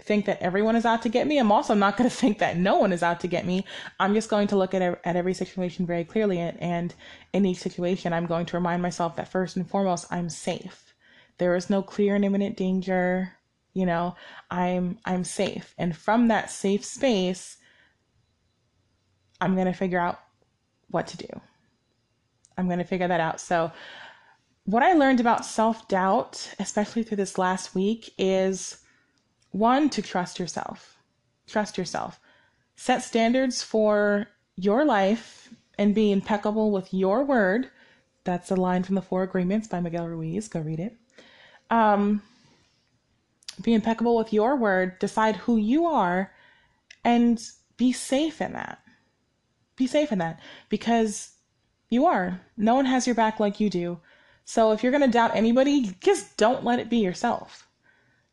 think 0.00 0.24
that 0.26 0.40
everyone 0.40 0.74
is 0.74 0.84
out 0.84 1.02
to 1.02 1.08
get 1.08 1.26
me. 1.26 1.38
I'm 1.38 1.52
also 1.52 1.74
not 1.74 1.96
going 1.96 2.08
to 2.10 2.16
think 2.16 2.38
that 2.38 2.56
no 2.56 2.76
one 2.76 2.92
is 2.92 3.02
out 3.02 3.20
to 3.20 3.28
get 3.28 3.46
me. 3.46 3.64
I'm 4.00 4.14
just 4.14 4.30
going 4.30 4.48
to 4.48 4.56
look 4.56 4.74
at, 4.74 4.82
at 4.82 5.16
every 5.16 5.34
situation 5.34 5.86
very 5.86 6.04
clearly. 6.04 6.38
And 6.38 6.94
in 7.32 7.44
each 7.44 7.58
situation, 7.58 8.12
I'm 8.12 8.26
going 8.26 8.46
to 8.46 8.56
remind 8.56 8.82
myself 8.82 9.16
that 9.16 9.28
first 9.28 9.56
and 9.56 9.68
foremost, 9.68 10.06
I'm 10.10 10.28
safe. 10.30 10.94
There 11.38 11.56
is 11.56 11.70
no 11.70 11.82
clear 11.82 12.14
and 12.14 12.24
imminent 12.24 12.56
danger 12.56 13.32
you 13.74 13.86
know 13.86 14.14
i'm 14.50 14.98
i'm 15.04 15.24
safe. 15.24 15.74
And 15.78 15.96
from 15.96 16.28
that 16.28 16.50
safe 16.50 16.84
space 16.84 17.56
i'm 19.40 19.54
going 19.54 19.66
to 19.66 19.72
figure 19.72 19.98
out 19.98 20.20
what 20.88 21.06
to 21.08 21.16
do. 21.16 21.40
I'm 22.58 22.66
going 22.66 22.78
to 22.78 22.84
figure 22.84 23.08
that 23.08 23.20
out. 23.20 23.40
So 23.40 23.72
what 24.64 24.82
i 24.82 24.92
learned 24.92 25.20
about 25.20 25.44
self-doubt 25.44 26.54
especially 26.60 27.02
through 27.02 27.16
this 27.16 27.38
last 27.38 27.74
week 27.74 28.12
is 28.18 28.78
one 29.50 29.90
to 29.90 30.02
trust 30.02 30.38
yourself. 30.38 30.98
Trust 31.46 31.76
yourself. 31.76 32.18
Set 32.76 33.02
standards 33.02 33.62
for 33.62 34.26
your 34.56 34.84
life 34.84 35.50
and 35.78 35.94
be 35.94 36.12
impeccable 36.12 36.70
with 36.70 36.92
your 36.92 37.24
word. 37.24 37.70
That's 38.24 38.50
a 38.50 38.56
line 38.56 38.82
from 38.82 38.94
the 38.94 39.02
four 39.02 39.22
agreements 39.22 39.68
by 39.68 39.80
miguel 39.80 40.08
ruiz. 40.08 40.48
Go 40.48 40.60
read 40.60 40.80
it. 40.80 40.96
Um, 41.70 42.22
be 43.62 43.74
impeccable 43.74 44.16
with 44.16 44.32
your 44.32 44.56
word, 44.56 44.98
decide 44.98 45.36
who 45.36 45.56
you 45.56 45.86
are, 45.86 46.32
and 47.04 47.42
be 47.76 47.92
safe 47.92 48.40
in 48.40 48.52
that. 48.52 48.78
Be 49.76 49.86
safe 49.86 50.12
in 50.12 50.18
that 50.18 50.40
because 50.68 51.32
you 51.88 52.06
are. 52.06 52.40
No 52.56 52.74
one 52.74 52.86
has 52.86 53.06
your 53.06 53.14
back 53.14 53.40
like 53.40 53.60
you 53.60 53.70
do. 53.70 53.98
So 54.44 54.72
if 54.72 54.82
you're 54.82 54.92
going 54.92 55.02
to 55.02 55.08
doubt 55.08 55.36
anybody, 55.36 55.96
just 56.00 56.36
don't 56.36 56.64
let 56.64 56.78
it 56.78 56.90
be 56.90 56.98
yourself. 56.98 57.68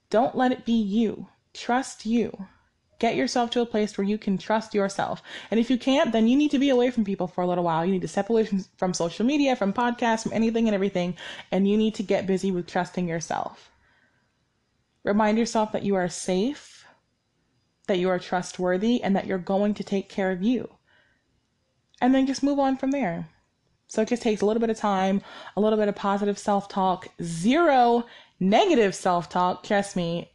Don't 0.10 0.36
let 0.36 0.52
it 0.52 0.66
be 0.66 0.74
you. 0.74 1.28
Trust 1.54 2.06
you. 2.06 2.48
Get 3.00 3.16
yourself 3.16 3.50
to 3.52 3.62
a 3.62 3.66
place 3.66 3.98
where 3.98 4.06
you 4.06 4.18
can 4.18 4.38
trust 4.38 4.74
yourself. 4.74 5.22
And 5.50 5.60
if 5.60 5.70
you 5.70 5.78
can't, 5.78 6.12
then 6.12 6.28
you 6.28 6.36
need 6.36 6.52
to 6.52 6.60
be 6.60 6.70
away 6.70 6.92
from 6.92 7.06
people 7.06 7.28
for 7.28 7.42
a 7.42 7.48
little 7.48 7.64
while. 7.64 7.86
You 7.86 7.94
need 7.94 8.02
to 8.02 8.08
step 8.10 8.30
away 8.30 8.46
from, 8.46 8.66
from 8.78 8.94
social 8.94 9.26
media, 9.26 9.56
from 9.56 9.72
podcasts, 9.72 10.24
from 10.24 10.34
anything 10.34 10.68
and 10.68 10.76
everything. 10.76 11.16
And 11.52 11.68
you 11.68 11.78
need 11.78 11.96
to 11.96 12.04
get 12.04 12.28
busy 12.28 12.52
with 12.52 12.68
trusting 12.68 13.08
yourself. 13.08 13.72
Remind 15.04 15.38
yourself 15.38 15.72
that 15.72 15.84
you 15.84 15.96
are 15.96 16.10
safe, 16.10 16.86
that 17.88 18.00
you 18.00 18.10
are 18.10 18.20
trustworthy, 18.20 19.02
and 19.02 19.16
that 19.16 19.28
you're 19.28 19.38
going 19.38 19.74
to 19.76 19.84
take 19.84 20.10
care 20.10 20.32
of 20.32 20.44
you. 20.44 20.70
And 22.02 22.14
then 22.14 22.28
just 22.28 22.44
move 22.44 22.60
on 22.60 22.78
from 22.78 22.92
there. 22.92 23.30
So 23.88 24.04
it 24.04 24.08
just 24.08 24.22
takes 24.22 24.42
a 24.42 24.46
little 24.46 24.62
bit 24.62 24.70
of 24.70 24.78
time, 24.78 25.22
a 25.56 25.62
little 25.62 25.80
bit 25.80 25.88
of 25.88 25.96
positive 25.96 26.38
self 26.38 26.70
talk, 26.70 27.08
zero 27.22 28.06
negative 28.40 28.94
self 28.94 29.30
talk. 29.30 29.64
Trust 29.64 29.96
me, 29.96 30.32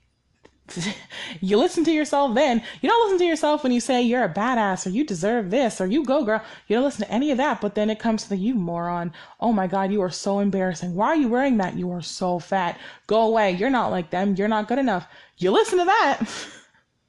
you 1.40 1.58
listen 1.58 1.84
to 1.84 1.92
yourself 1.92 2.34
then. 2.34 2.62
You 2.80 2.88
don't 2.88 3.04
listen 3.04 3.18
to 3.18 3.28
yourself 3.28 3.62
when 3.62 3.72
you 3.72 3.80
say 3.80 4.02
you're 4.02 4.24
a 4.24 4.32
badass 4.32 4.86
or 4.86 4.90
you 4.90 5.04
deserve 5.04 5.50
this 5.50 5.80
or 5.80 5.86
you 5.86 6.04
go 6.04 6.24
girl. 6.24 6.42
You 6.66 6.76
don't 6.76 6.84
listen 6.84 7.06
to 7.06 7.12
any 7.12 7.30
of 7.30 7.38
that, 7.38 7.60
but 7.60 7.74
then 7.74 7.90
it 7.90 7.98
comes 7.98 8.22
to 8.24 8.28
the 8.30 8.36
you 8.36 8.54
moron. 8.54 9.12
Oh 9.40 9.52
my 9.52 9.66
god, 9.66 9.92
you 9.92 10.00
are 10.02 10.10
so 10.10 10.40
embarrassing. 10.40 10.94
Why 10.94 11.08
are 11.08 11.16
you 11.16 11.28
wearing 11.28 11.58
that? 11.58 11.76
You 11.76 11.90
are 11.92 12.02
so 12.02 12.38
fat. 12.38 12.78
Go 13.06 13.22
away. 13.22 13.52
You're 13.52 13.70
not 13.70 13.90
like 13.90 14.10
them. 14.10 14.34
You're 14.36 14.48
not 14.48 14.68
good 14.68 14.78
enough. 14.78 15.06
You 15.36 15.50
listen 15.50 15.78
to 15.78 15.84
that. 15.84 16.26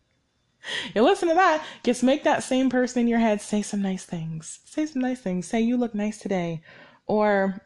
you 0.96 1.02
listen 1.02 1.30
to 1.30 1.36
that. 1.36 1.66
Just 1.84 2.04
make 2.04 2.24
that 2.24 2.44
same 2.44 2.70
person 2.70 3.02
in 3.02 3.08
your 3.08 3.20
head 3.20 3.42
say 3.42 3.62
some 3.62 3.82
nice 3.82 4.06
things. 4.06 4.60
Say 4.66 4.86
some 4.86 5.02
nice 5.02 5.22
things. 5.22 5.48
Say 5.48 5.62
you 5.62 5.78
look 5.78 5.96
nice 5.96 6.18
today. 6.18 6.62
Or 7.08 7.62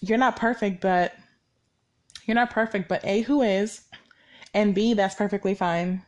you're 0.00 0.18
not 0.18 0.36
perfect, 0.36 0.80
but 0.80 1.14
you're 2.24 2.34
not 2.34 2.50
perfect, 2.50 2.88
but 2.88 3.04
A, 3.04 3.22
who 3.22 3.42
is? 3.42 3.82
And 4.58 4.74
B, 4.74 4.92
that's 4.92 5.14
perfectly 5.14 5.54
fine. 5.54 6.02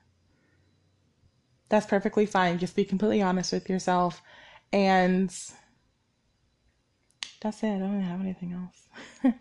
That's 1.69 1.87
perfectly 1.87 2.27
fine. 2.27 2.59
Just 2.59 2.75
be 2.75 2.85
completely 2.85 3.23
honest 3.23 3.53
with 3.53 3.71
yourself. 3.71 4.21
And 4.73 5.29
that's 7.41 7.63
it. 7.63 7.77
I 7.77 7.79
don't 7.79 8.01
have 8.01 8.21
anything 8.21 8.53
else. 8.53 9.35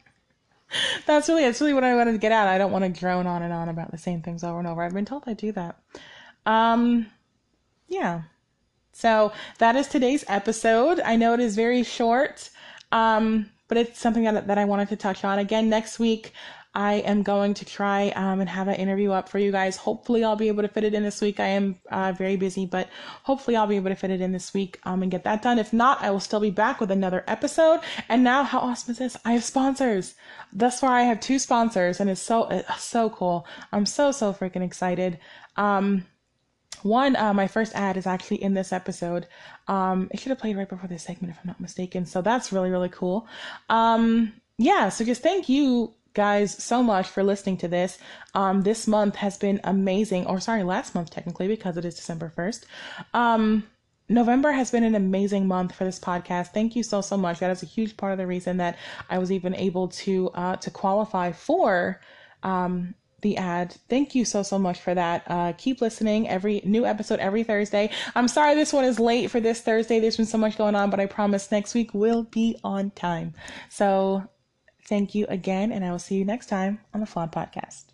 that's 1.08 1.28
really 1.28 1.42
that's 1.42 1.60
really 1.60 1.74
what 1.74 1.84
I 1.84 1.96
wanted 1.96 2.12
to 2.12 2.18
get 2.20 2.32
at. 2.32 2.48
I 2.48 2.60
don't 2.60 2.72
want 2.72 2.86
to 2.86 3.00
drone 3.00 3.26
on 3.26 3.42
and 3.42 3.52
on 3.52 3.68
about 3.68 3.90
the 3.90 3.98
same 3.98 4.22
things 4.22 4.44
over 4.44 4.60
and 4.60 4.68
over. 4.68 4.84
I've 4.84 4.94
been 4.94 5.06
told 5.06 5.24
I 5.26 5.34
do 5.34 5.54
that. 5.54 5.80
Um 6.46 7.08
yeah. 7.88 8.22
So 8.92 9.32
that 9.58 9.76
is 9.76 9.88
today's 9.88 10.24
episode. 10.28 11.00
I 11.00 11.16
know 11.16 11.34
it 11.34 11.40
is 11.40 11.56
very 11.56 11.82
short. 11.82 12.52
Um, 12.92 13.50
but 13.68 13.78
it's 13.78 14.00
something 14.00 14.26
that, 14.26 14.46
that 14.46 14.60
I 14.60 14.66
wanted 14.66 14.90
to 14.90 14.96
touch 14.96 15.24
on. 15.24 15.40
Again, 15.40 15.68
next 15.68 15.98
week, 15.98 16.34
I 16.76 16.96
am 16.96 17.24
going 17.24 17.56
to 17.56 17.66
try 17.66 18.10
um, 18.10 18.40
and 18.42 18.50
have 18.50 18.68
an 18.68 18.76
interview 18.76 19.12
up 19.12 19.28
for 19.28 19.40
you 19.40 19.52
guys. 19.52 19.76
Hopefully, 19.76 20.24
I'll 20.24 20.36
be 20.36 20.50
able 20.50 20.62
to 20.62 20.68
fit 20.68 20.84
it 20.84 20.94
in 20.94 21.02
this 21.02 21.20
week. 21.20 21.40
I 21.40 21.48
am 21.48 21.80
uh, 21.90 22.14
very 22.14 22.36
busy, 22.36 22.68
but 22.68 22.90
hopefully, 23.24 23.58
I'll 23.58 23.66
be 23.66 23.76
able 23.76 23.90
to 23.90 23.96
fit 23.96 24.12
it 24.12 24.22
in 24.22 24.32
this 24.32 24.54
week 24.54 24.80
um, 24.84 25.02
and 25.02 25.12
get 25.12 25.24
that 25.24 25.42
done. 25.42 25.58
If 25.58 25.74
not, 25.74 26.04
I 26.04 26.12
will 26.12 26.20
still 26.20 26.40
be 26.40 26.52
back 26.52 26.80
with 26.80 26.92
another 26.92 27.24
episode. 27.28 27.80
And 28.08 28.24
now, 28.24 28.44
how 28.44 28.60
awesome 28.60 28.92
is 28.92 29.00
this? 29.00 29.18
I 29.26 29.34
have 29.34 29.44
sponsors. 29.44 30.14
Thus 30.54 30.80
far, 30.80 30.92
I 30.92 31.02
have 31.04 31.20
two 31.20 31.40
sponsors, 31.40 32.00
and 32.00 32.10
it's 32.10 32.22
so 32.22 32.48
it's 32.50 32.84
so 32.84 33.10
cool. 33.10 33.48
I'm 33.72 33.88
so 33.88 34.12
so 34.12 34.32
freaking 34.32 34.64
excited. 34.64 35.20
Um, 35.56 36.06
one, 36.84 37.16
uh, 37.16 37.34
my 37.34 37.48
first 37.48 37.74
ad 37.76 37.98
is 37.98 38.08
actually 38.08 38.44
in 38.44 38.54
this 38.54 38.72
episode. 38.72 39.28
Um, 39.68 40.08
it 40.12 40.20
should 40.20 40.30
have 40.30 40.40
played 40.40 40.56
right 40.56 40.70
before 40.70 40.88
this 40.88 41.04
segment, 41.04 41.34
if 41.34 41.40
I'm 41.40 41.48
not 41.48 41.60
mistaken. 41.60 42.06
So 42.06 42.22
that's 42.22 42.54
really, 42.54 42.70
really 42.70 42.90
cool. 42.90 43.28
Um, 43.70 44.34
yeah, 44.58 44.90
so 44.90 45.04
just 45.04 45.22
thank 45.22 45.50
you 45.50 45.94
guys 46.14 46.62
so 46.62 46.84
much 46.84 47.08
for 47.08 47.24
listening 47.24 47.58
to 47.58 47.68
this. 47.68 47.98
Um, 48.34 48.62
this 48.62 48.88
month 48.88 49.16
has 49.16 49.38
been 49.38 49.60
amazing, 49.64 50.26
or 50.26 50.40
sorry, 50.40 50.64
last 50.64 50.96
month 50.96 51.10
technically, 51.12 51.48
because 51.48 51.78
it 51.78 51.86
is 51.86 51.96
December 51.96 52.32
1st. 52.36 52.66
Um, 53.14 53.64
November 54.10 54.52
has 54.52 54.72
been 54.72 54.84
an 54.84 54.96
amazing 54.96 55.48
month 55.48 55.74
for 55.74 55.84
this 55.84 56.00
podcast. 56.00 56.48
Thank 56.48 56.76
you 56.76 56.82
so 56.82 57.02
so 57.02 57.16
much. 57.16 57.40
That 57.40 57.52
is 57.52 57.62
a 57.62 57.68
huge 57.68 57.96
part 57.96 58.12
of 58.12 58.18
the 58.18 58.26
reason 58.26 58.58
that 58.58 58.78
I 59.10 59.20
was 59.20 59.32
even 59.32 59.56
able 59.56 59.88
to 59.90 60.30
uh, 60.34 60.56
to 60.58 60.72
qualify 60.72 61.32
for 61.32 62.02
um, 62.42 62.96
the 63.22 63.38
ad. 63.38 63.76
Thank 63.88 64.16
you 64.16 64.26
so 64.26 64.42
so 64.42 64.58
much 64.58 64.80
for 64.80 64.96
that. 64.96 65.24
Uh, 65.28 65.54
keep 65.58 65.80
listening. 65.80 66.28
Every 66.28 66.62
new 66.66 66.86
episode 66.86 67.20
every 67.20 67.44
Thursday. 67.44 67.92
I'm 68.16 68.28
sorry 68.28 68.56
this 68.56 68.74
one 68.74 68.86
is 68.86 69.00
late 69.00 69.30
for 69.30 69.40
this 69.40 69.62
Thursday. 69.62 70.00
There's 70.00 70.18
been 70.18 70.26
so 70.26 70.40
much 70.40 70.58
going 70.58 70.74
on, 70.74 70.90
but 70.90 71.00
I 71.00 71.06
promise 71.06 71.52
next 71.52 71.76
week 71.76 71.94
will 71.94 72.24
be 72.24 72.58
on 72.64 72.90
time. 72.92 73.36
So 73.70 74.28
Thank 74.86 75.16
you 75.16 75.26
again, 75.28 75.72
and 75.72 75.86
I 75.86 75.92
will 75.92 76.00
see 76.00 76.16
you 76.16 76.26
next 76.26 76.48
time 76.48 76.82
on 76.94 77.00
the 77.00 77.06
Flawed 77.06 77.32
Podcast. 77.32 77.86